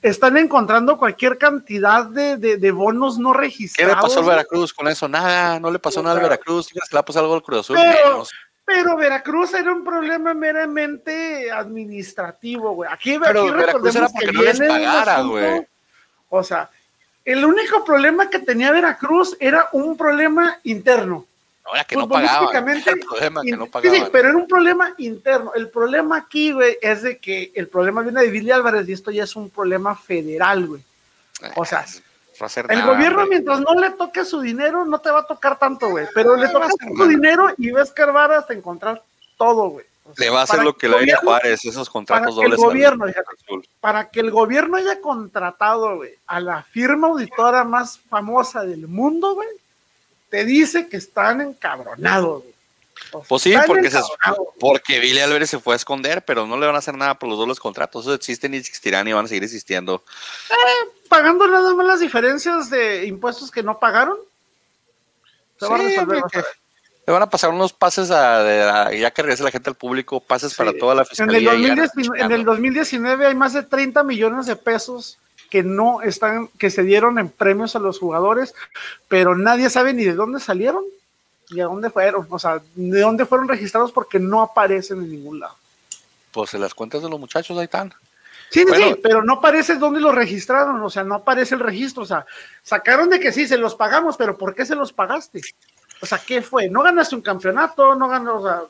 [0.00, 3.94] están encontrando cualquier cantidad de, de- de bonos no ¿Qué registrados.
[3.96, 4.26] le pasó al.
[4.26, 5.06] Veracruz con eso?
[5.06, 6.68] Nada, no le pasó nada al Veracruz.
[6.68, 7.76] ¿Qué le ha pasado algo al Cruz Azul?
[7.78, 8.30] Pero- Menos.
[8.64, 12.88] Pero Veracruz era un problema meramente administrativo, güey.
[12.90, 15.66] Aquí, Pero aquí Veracruz era porque que no les pagara, güey.
[16.30, 16.70] O sea,
[17.24, 21.26] el único problema que tenía Veracruz era un problema interno.
[21.64, 22.68] Ahora que no pagaban.
[22.68, 23.98] El problema que no Sí, pagaban.
[23.98, 25.52] sí, pero era un problema interno.
[25.54, 29.10] El problema aquí, güey, es de que el problema viene de Billy Álvarez y esto
[29.10, 30.82] ya es un problema federal, güey.
[31.56, 31.84] O sea,
[32.40, 35.58] hacer El nada, gobierno, mientras no le toque su dinero, no te va a tocar
[35.58, 36.06] tanto, güey.
[36.14, 37.08] Pero le a tocas tu nada.
[37.08, 39.02] dinero y ves escarbar hasta encontrar
[39.36, 39.86] todo, güey.
[40.06, 42.44] O sea, Le va a hacer lo que le gobierno- Juárez, esos para contratos que
[42.44, 42.60] el dobles.
[42.66, 43.06] gobierno,
[43.80, 49.34] para que el gobierno haya contratado, güey, a la firma auditora más famosa del mundo,
[49.34, 49.48] güey,
[50.28, 52.53] te dice que están encabronados, güey.
[53.10, 54.00] Sea, Pues sí, porque, se,
[54.60, 57.28] porque Billy Álvarez se fue a esconder, pero no le van a hacer nada por
[57.28, 58.04] los dobles contratos.
[58.04, 60.04] Eso existen y existirán y van a seguir existiendo.
[61.08, 64.16] Pagando nada más las diferencias de impuestos que no pagaron.
[65.60, 66.22] Se va a resolver.
[67.06, 69.76] Le van a pasar unos pases a, de- a- ya que regrese la gente al
[69.76, 70.56] público, pases Sí.
[70.58, 71.52] para toda la En fiscalía.
[71.52, 72.50] el, ya no 2019, están en el chingando.
[72.52, 75.18] 2019 hay más de 30 millones de pesos
[75.50, 78.54] que no están, que se dieron en premios a los jugadores,
[79.08, 80.82] pero nadie sabe ni de dónde salieron
[81.50, 85.40] ni a dónde fueron, o sea, de dónde fueron registrados porque no aparecen en ningún
[85.40, 85.56] lado.
[86.32, 87.92] Pues en las cuentas de los muchachos ahí están.
[88.50, 88.86] Sí, sí, Bueno.
[88.88, 92.24] sí, pero no aparece dónde los registraron, o sea, no aparece el registro, o sea,
[92.62, 95.40] sacaron de que sí, se los pagamos, pero ¿por qué se los pagaste?
[96.00, 96.68] O sea, ¿qué fue?
[96.68, 97.94] ¿No ganaste un campeonato?
[97.94, 98.62] ¿No ganaste, o sea,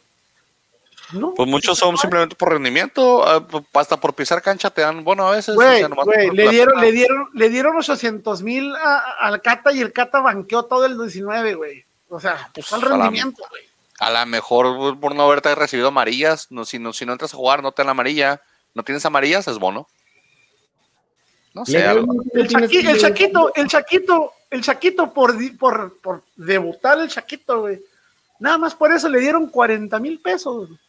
[1.12, 1.34] no?
[1.34, 5.32] Pues muchos son simplemente por rendimiento, ah, hasta por pisar cancha te dan, bueno, a
[5.32, 5.50] veces.
[5.50, 8.72] o Güey, sea, nomás güey, por le dieron, le dieron, le dieron 800 mil
[9.20, 11.84] al Cata y el Cata banqueó todo el 19, güey.
[12.14, 13.62] O sea, Pues, al rendimiento, güey.
[13.98, 17.36] A lo mejor por no haberte recibido amarillas, no, si, no, si no entras a
[17.36, 18.40] jugar, no te dan amarilla,
[18.74, 19.88] no tienes amarillas, es bono.
[21.54, 22.12] No sé, algo.
[22.32, 27.80] El, Chaqui- el Chaquito, el Chaquito, el Chaquito por, por, por debutar el Chaquito, güey.
[28.40, 30.66] Nada más por eso le dieron 40 mil pesos.
[30.68, 30.80] güey.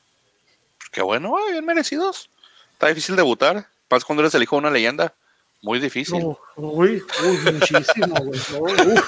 [0.92, 2.30] Qué bueno, güey, bien merecidos.
[2.74, 3.68] Está difícil debutar.
[3.90, 5.14] Más cuando eres el hijo de una leyenda.
[5.62, 6.20] Muy difícil.
[6.20, 8.40] No, uy, uy, muchísimo, güey.
[8.86, 9.02] no.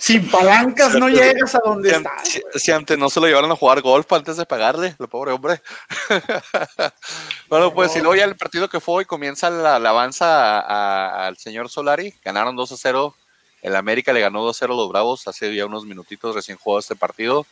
[0.00, 2.28] Sin palancas no llegas a donde Si, estás.
[2.28, 5.32] si- si antes no se lo llevaron a jugar golf antes de pagarle, el pobre
[5.32, 5.60] hombre.
[7.48, 11.68] bueno, pues si luego ya el partido que fue hoy comienza la alabanza al señor
[11.70, 12.14] Solari.
[12.24, 13.14] Ganaron 2 a 0.
[13.62, 16.58] El América le ganó 2 a 0 a los Bravos hace ya unos minutitos recién
[16.58, 17.46] jugado este partido.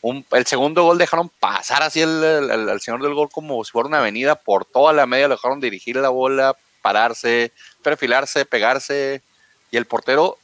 [0.00, 3.62] Un- el segundo gol dejaron pasar así el, el- el- al señor del gol como
[3.64, 8.44] si fuera una avenida por toda la media, lo dejaron dirigir la bola, pararse, perfilarse,
[8.44, 9.22] pegarse.
[9.70, 10.38] Y el portero,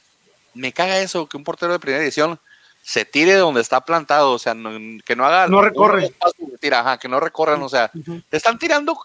[0.55, 2.39] me caga eso, que un portero de primera edición
[2.81, 5.47] se tire de donde está plantado, o sea, no- que no haga...
[5.47, 6.13] No recorre.
[6.59, 7.91] tira, ajá, que no recorran, o sea,
[8.29, 8.97] te están tirando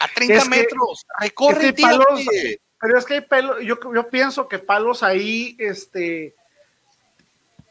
[0.00, 2.24] a 30 Es que- metros, recorre, es que Palos-.
[2.80, 6.32] Pero es que hay pelo, yo, yo pienso que Palos ahí, este,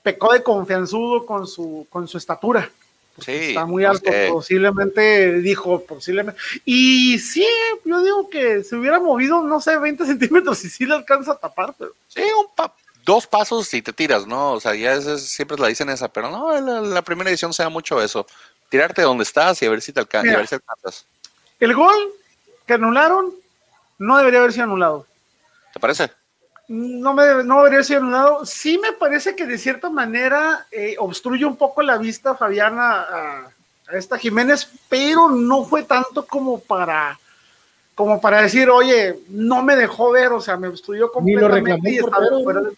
[0.03, 2.69] pecó de confianzudo con su, con su estatura.
[3.19, 6.39] Sí, Está muy alto, posiblemente dijo, posiblemente.
[6.65, 7.45] Y sí,
[7.83, 11.37] yo digo que se hubiera movido, no sé, 20 centímetros y sí le alcanza a
[11.39, 12.73] tapar, pero Sí, un pa-
[13.07, 14.51] dos pasos y te tiras, ¿no?
[14.51, 17.63] O sea, ya es- es- siempre la dicen esa, pero no, la, primera edición se
[17.63, 18.27] da mucho eso.
[18.69, 20.25] Tirarte de donde estás y a ver si te alcanzas.
[20.25, 20.35] Mira.
[20.35, 21.05] a ver si alcanzas.
[21.59, 21.95] el gol
[22.67, 23.33] que anularon
[23.97, 25.07] no debería haber sido anulado.
[25.73, 26.11] ¿Te parece?
[26.67, 28.45] No, me, no debería ser anulado.
[28.45, 33.47] Sí me parece que de cierta manera eh, obstruye un poco la vista Fabiana a,
[33.87, 37.17] a esta Jiménez, pero no fue tanto como para
[37.95, 41.71] como para decir, oye, no me dejó ver, o sea, me obstruyó Ni lo completamente.
[41.71, 42.75] reclamó y portero, fuera de-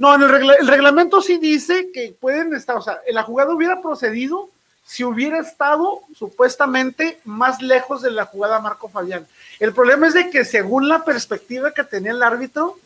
[0.00, 3.54] No, en el, regla- el reglamento sí dice que pueden estar, o sea, la jugada
[3.54, 4.48] hubiera procedido
[4.82, 9.26] si hubiera estado supuestamente más lejos de la jugada Marco Fabián.
[9.58, 12.78] El problema es de que según la perspectiva que tenía el árbitro,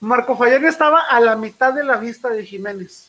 [0.00, 3.08] Marco Fabián estaba a la mitad de la vista de Jiménez.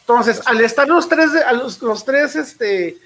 [0.00, 2.98] Entonces, al estar los tres, de- a los, los tres, este,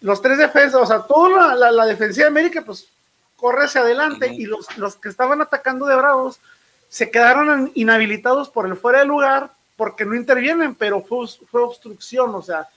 [0.00, 2.88] los tres defensas, o sea, toda la, la, la defensiva de América, pues
[3.36, 6.40] corre hacia adelante y los, los que estaban atacando de Bravos
[6.92, 12.34] se quedaron inhabilitados por el fuera de lugar porque no intervienen, pero fue, fue obstrucción,
[12.34, 12.68] o sea,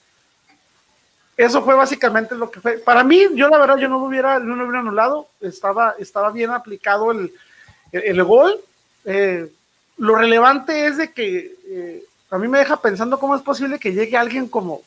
[1.36, 2.78] eso fue básicamente lo que fue.
[2.78, 6.32] Para mí, yo la verdad, yo no lo hubiera, no lo hubiera anulado, estaba, estaba
[6.32, 7.34] bien aplicado el,
[7.91, 8.57] el, gol.
[9.03, 9.51] Eh,
[9.97, 13.91] lo relevante es de que eh, a mí me deja pensando cómo es posible que
[13.91, 14.82] llegue alguien como,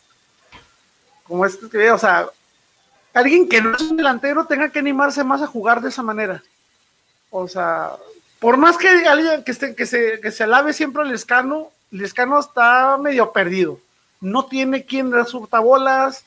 [1.24, 2.30] como este, o sea,
[3.12, 6.42] alguien que no es un delantero tenga que animarse más a jugar de esa manera.
[7.28, 7.90] O sea,
[8.38, 12.38] por más que alguien que, esté, que, se, que se alabe siempre al Lescano, Lescano
[12.38, 13.80] está medio perdido.
[14.20, 16.24] No tiene quien resulta bolas.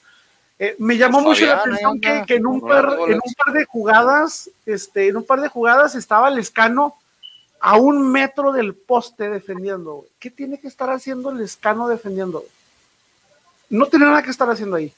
[0.59, 3.19] Eh, me llamó Pues mucho la atención que, en, un par, dando en goles.
[3.25, 6.95] un par de jugadas, este, en un par de jugadas estaba Lescano
[7.59, 10.05] a un metro del poste defendiendo.
[10.19, 12.43] ¿Qué tiene que estar haciendo Lescano defendiendo?
[13.69, 14.93] No tiene nada que estar haciendo ahí.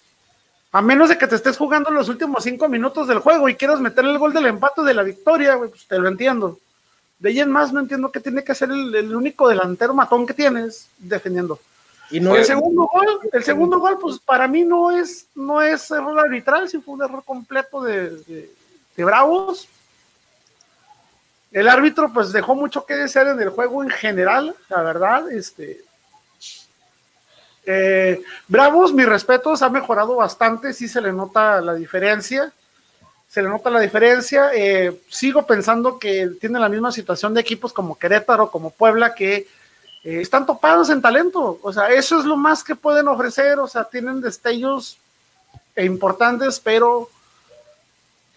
[0.72, 3.80] A menos de que te estés jugando los últimos cinco minutos del juego y quieras
[3.80, 6.58] meter el gol del empate o de la victoria, pues te lo entiendo.
[7.24, 10.28] De ahí en más no entiendo qué tiene que hacer el, el único delantero matón
[10.28, 11.58] que tienes defendiendo.
[12.12, 15.62] Y no el es segundo gol, el segundo gol, pues para mí no es, no
[15.62, 18.52] es error arbitral, sí fue un error completo de, de-
[18.98, 19.70] de Bravos.
[21.50, 25.32] El árbitro, pues dejó mucho que desear en el juego en general, la verdad.
[25.32, 25.82] Este,
[27.66, 32.52] eh, Bravos, mis respetos, ha mejorado bastante, sí se le nota la diferencia.
[33.34, 34.52] Se le nota la diferencia.
[34.54, 39.48] eh, sigo pensando que tiene la misma situación de equipos como Querétaro, como Puebla, que
[40.04, 41.60] eh, están topados en talento.
[41.64, 43.58] O sea, eso es lo más que pueden ofrecer.
[43.58, 45.00] O sea, tienen destellos
[45.76, 47.10] importantes, pero,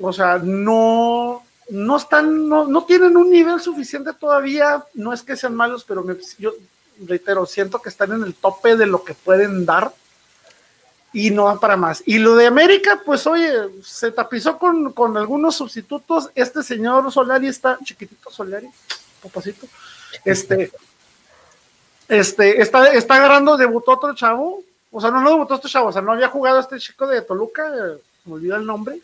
[0.01, 4.83] o sea, no, no están, no, no tienen un nivel suficiente todavía.
[4.95, 6.53] No es que sean malos, pero me- yo
[7.07, 9.93] reitero, siento que están en el tope de lo que pueden dar
[11.13, 12.03] y no va para más.
[12.07, 13.51] Y lo de América, pues oye,
[13.83, 16.31] se tapizó con, con algunos sustitutos.
[16.35, 18.69] Este señor Solari está, chiquitito Solari,
[19.23, 19.67] papacito,
[20.25, 20.71] este,
[22.09, 25.93] este, está, está agarrando, debutó otro chavo, o sea, no, no debutó este chavo, o
[25.93, 29.01] sea, no había jugado este chico de Toluca, eh, me olvidó el nombre,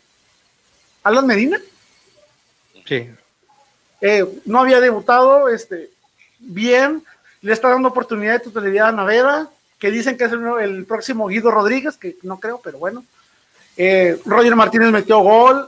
[1.03, 1.59] Alan Medina,
[2.85, 3.09] Sí.
[4.01, 5.89] eh, no había debutado, este,
[6.39, 7.03] bien,
[7.41, 9.49] le está dando oportunidad de titularidad a Naveda,
[9.83, 13.03] que dicen que es el, próximo Guido Rodríguez, que no creo, pero bueno.
[13.75, 15.67] Eh, Roger Martínez metió gol.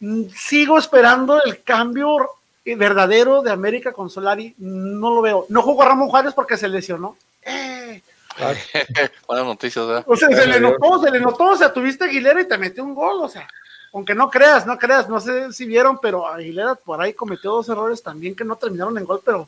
[0.00, 2.30] Mm, Sigo esperando el cambio
[2.64, 4.54] eh, verdadero de América con Solari.
[4.56, 5.44] No lo veo.
[5.50, 7.18] No jugó Ramón Juárez porque se lesionó.
[7.42, 8.00] Eh,
[9.28, 10.04] Buenas noticias, ¿verdad?
[10.06, 11.44] o sea, se le notó, se le notó.
[11.50, 13.20] O sea, tuviste a Aguilera y te metió un gol.
[13.20, 13.46] O sea,
[13.92, 17.68] aunque no creas, no creas, no sé si vieron, pero Aguilera por ahí cometió dos
[17.68, 19.46] errores también que no terminaron en gol, pero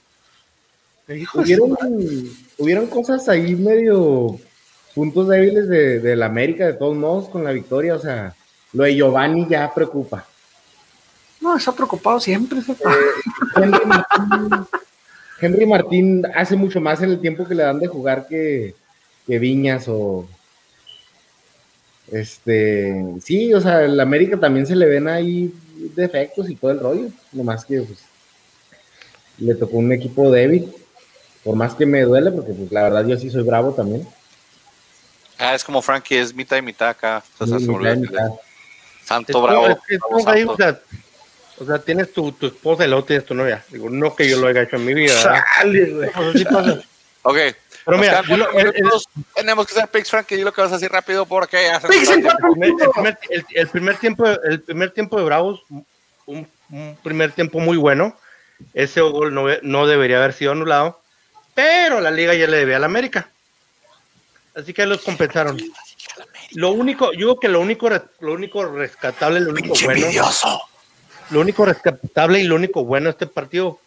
[1.35, 1.77] hubieron,
[2.59, 4.39] hubieron cosas ahí medio
[4.95, 8.35] puntos débiles de, del América, de todos modos, con la victoria, o sea,
[8.73, 10.27] lo de Giovanni ya preocupa.
[11.41, 12.61] No, está preocupado siempre.
[12.61, 13.63] Eh,
[15.41, 18.75] Henry, Martín, hace mucho más en el tiempo que le dan de jugar que,
[19.27, 20.27] que Viñas o,
[22.11, 25.53] este, sí, o sea, el América también se le ven ahí
[25.97, 27.09] defectos y todo el rollo.
[27.33, 27.99] Nomás que pues,
[29.39, 30.73] le tocó un equipo débil.
[31.45, 34.07] Por más que me duele, porque pues la verdad yo sí soy bravo también.
[35.39, 37.23] Ah, es como Frankie, es mitad y mitad acá.
[37.39, 38.31] O sea, mitad mitad.
[39.05, 39.79] Santo bravo.
[41.59, 43.63] o sea, tienes tu, tu esposa y luego tienes tu novia.
[43.69, 45.45] Digo, no que yo lo haya hecho en mi vida.
[47.23, 47.37] ok,
[47.85, 48.23] pero mira,
[49.35, 51.81] tenemos que ser picks, Frank, y lo que vas a decir rápido porque el,
[52.93, 53.19] primer,
[53.51, 55.63] el, primer, tiempo, el primer tiempo de Bravos,
[56.25, 56.49] un,
[57.03, 58.17] primer tiempo muy bueno.
[58.73, 61.01] Ese gol no, no, debería haber sido anulado,
[61.55, 63.29] pero la liga ya le debía a la América.
[64.55, 65.61] Así que los compensaron.
[66.53, 67.89] Lo único, yo digo que lo único,
[68.21, 70.07] lo único rescatable, lo único bueno.
[71.31, 73.81] Lo único rescatable y lo único bueno de este partido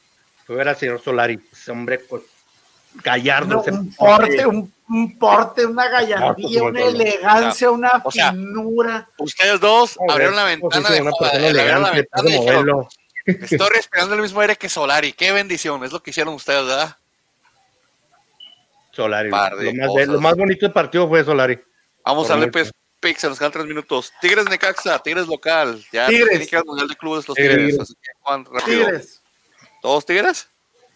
[0.46, 1.40] fue ver al señor Solari.
[1.52, 2.24] Ese hombre, pues,
[3.04, 3.64] gallardo.
[3.68, 9.08] un, porte, un, porte, una gallardía, una elegancia, una finura.
[9.20, 12.88] Ustedes dos abrieron la ventana de abrieron la ventana
[13.26, 15.12] Estoy respirando el mismo aire que Solari.
[15.14, 16.98] Qué bendición, es lo que hicieron ustedes, ¿verdad?
[18.98, 19.30] Solari.
[19.30, 21.60] Lo más, bonito del partido fue Solari.
[22.04, 22.72] Vamos a darle pues,
[23.18, 24.12] se nos quedan tres minutos.
[24.20, 25.86] Tigres Necaxa, Tigres local.
[25.92, 26.50] Ya Tigres.
[26.50, 27.78] Tiene Mundial de Clubes los Tigres.
[28.66, 29.22] Tigres.
[29.84, 30.50] ¿Todos Tigres?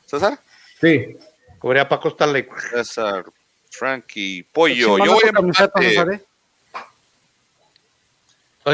[0.08, 0.40] ¿César?
[0.82, 1.16] Sí.
[1.60, 2.48] Cobría Paco Stanley.
[2.72, 3.24] César,
[3.70, 4.98] Frankie, Pollo.
[4.98, 6.24] Yo voy a empate.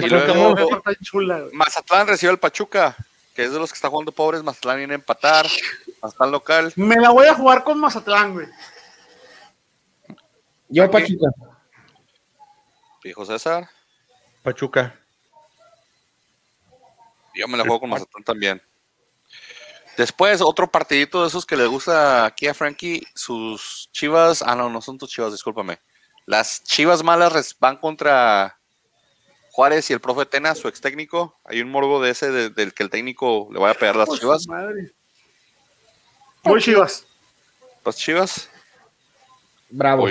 [0.02, 0.56] Y luego,
[1.52, 2.96] Mazatlán recibe al Pachuca,
[3.36, 4.42] que es de los que está jugando pobres.
[4.42, 5.46] Mazatlán viene a empatar.
[6.02, 6.74] Mazatlán local.
[6.78, 8.48] Me la voy a jugar con Mazatlán, güey.
[10.70, 11.30] Yo, Pachuca.
[13.04, 13.70] Hijo César.
[14.44, 15.00] Pachuca.
[17.34, 18.62] Yo me la juego con Mazatlán también.
[19.98, 24.44] Después, otro partidito de esos que le gusta aquí a Frankie, sus chivas.
[24.44, 25.80] Ah, no, no son tus chivas, discúlpame.
[26.26, 28.60] Las chivas malas van contra
[29.52, 31.40] Juárez y el profe Tena, su ex técnico.
[31.46, 34.48] Hay un morbo de ese del que el técnico le vaya a pegar las chivas.
[34.48, 34.92] Madre.
[36.44, 37.06] Muy chivas.
[37.84, 38.50] ¿Las chivas?
[39.70, 40.08] Bravo.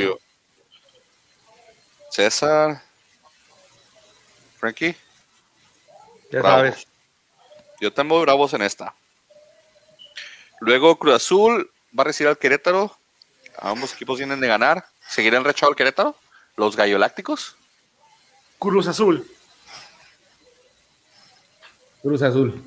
[2.16, 2.82] César.
[4.56, 4.96] Frankie.
[6.32, 6.86] Ya sabes.
[7.78, 8.94] Yo tengo bravos en esta.
[10.60, 12.96] Luego Cruz Azul va a recibir al Querétaro.
[13.58, 14.86] Ambos equipos vienen de ganar.
[15.06, 16.16] ¿Seguirán rechado al Querétaro?
[16.56, 17.54] ¿Los Gallolácticos?
[18.58, 19.30] Cruz Azul.
[22.00, 22.64] Cruz Azul.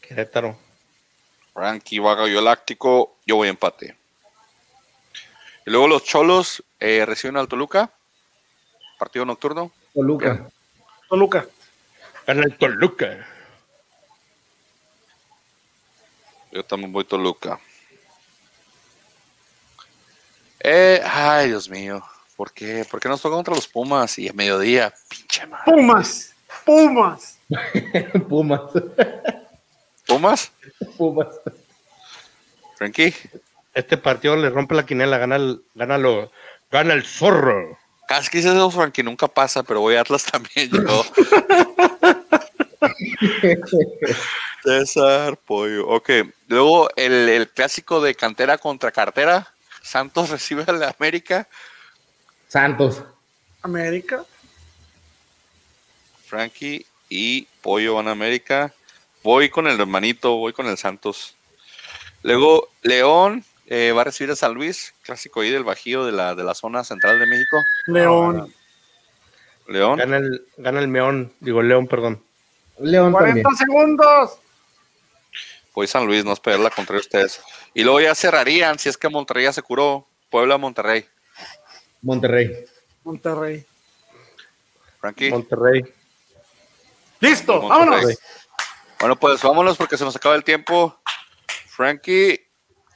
[0.00, 0.58] Querétaro.
[1.54, 3.16] Frankie va Galloláctico.
[3.24, 3.96] Yo voy a empate.
[5.64, 7.92] Y luego los Cholos eh, reciben al Toluca.
[8.98, 9.70] Partido nocturno.
[9.94, 10.48] Toluca.
[11.08, 11.46] Toluca.
[12.26, 13.24] Gana el Toluca.
[16.50, 17.60] Yo también voy Toluca.
[20.58, 22.02] Eh, ay, Dios mío.
[22.36, 22.84] ¿Por qué?
[22.90, 24.92] ¿Por qué nos toca contra los Pumas y a mediodía?
[25.08, 25.64] Pinche madre.
[25.66, 26.34] Pumas.
[26.64, 27.38] Pumas.
[28.28, 28.60] Pumas.
[30.08, 30.52] ¿Pumas?
[30.96, 31.28] Pumas.
[32.76, 33.14] Frankie.
[33.72, 36.30] Este partido le rompe la quinela, gana el, gana lo,
[36.72, 37.78] gana el zorro.
[38.08, 41.04] Casi que eso, Frankie, nunca pasa, pero voy a Atlas también yo.
[44.64, 45.86] César Pollo.
[45.88, 46.10] Ok.
[46.48, 49.54] Luego el, clásico de cantera contra cartera.
[49.82, 51.46] Santos recibe a la América.
[52.48, 53.02] Santos.
[53.62, 54.24] América.
[56.26, 58.72] Frankie y Pollo van a América.
[59.22, 61.34] Voy con el hermanito, voy con el Santos.
[62.22, 66.34] Luego León eh, va a recibir a San Luis, clásico ahí del Bajío de la,
[66.34, 67.62] de la zona central de México.
[67.86, 68.52] León.
[69.68, 69.98] León.
[69.98, 72.22] Gana el, gana el Meón, digo León, perdón.
[72.78, 74.38] León 40 segundos.
[75.74, 77.40] Voy San Luis, no esperarla contra ustedes.
[77.72, 80.06] Y luego ya cerrarían, si es que Monterrey ya se curó.
[80.28, 81.06] Puebla, Monterrey.
[82.02, 82.64] Monterrey.
[83.04, 83.66] Monterrey.
[85.00, 85.30] Frankie.
[85.30, 85.82] Monterrey.
[87.20, 88.18] Listo, vámonos.
[89.00, 91.00] Bueno, pues vámonos porque se nos acaba el tiempo.
[91.68, 92.40] Frankie,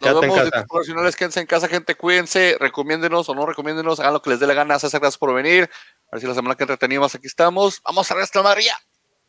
[0.01, 4.31] nos vemos profesionales, quédense en casa, gente, cuídense, recomiéndenos o no recomiéndenos, hagan lo que
[4.31, 5.71] les dé la gana, César, gracias por venir.
[6.07, 7.83] A ver si la semana que entretenimos aquí estamos.
[7.83, 8.77] Vamos a ver esta María.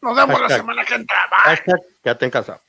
[0.01, 1.17] Nos vemos la semana que entra.
[2.03, 2.61] Ya te en casa.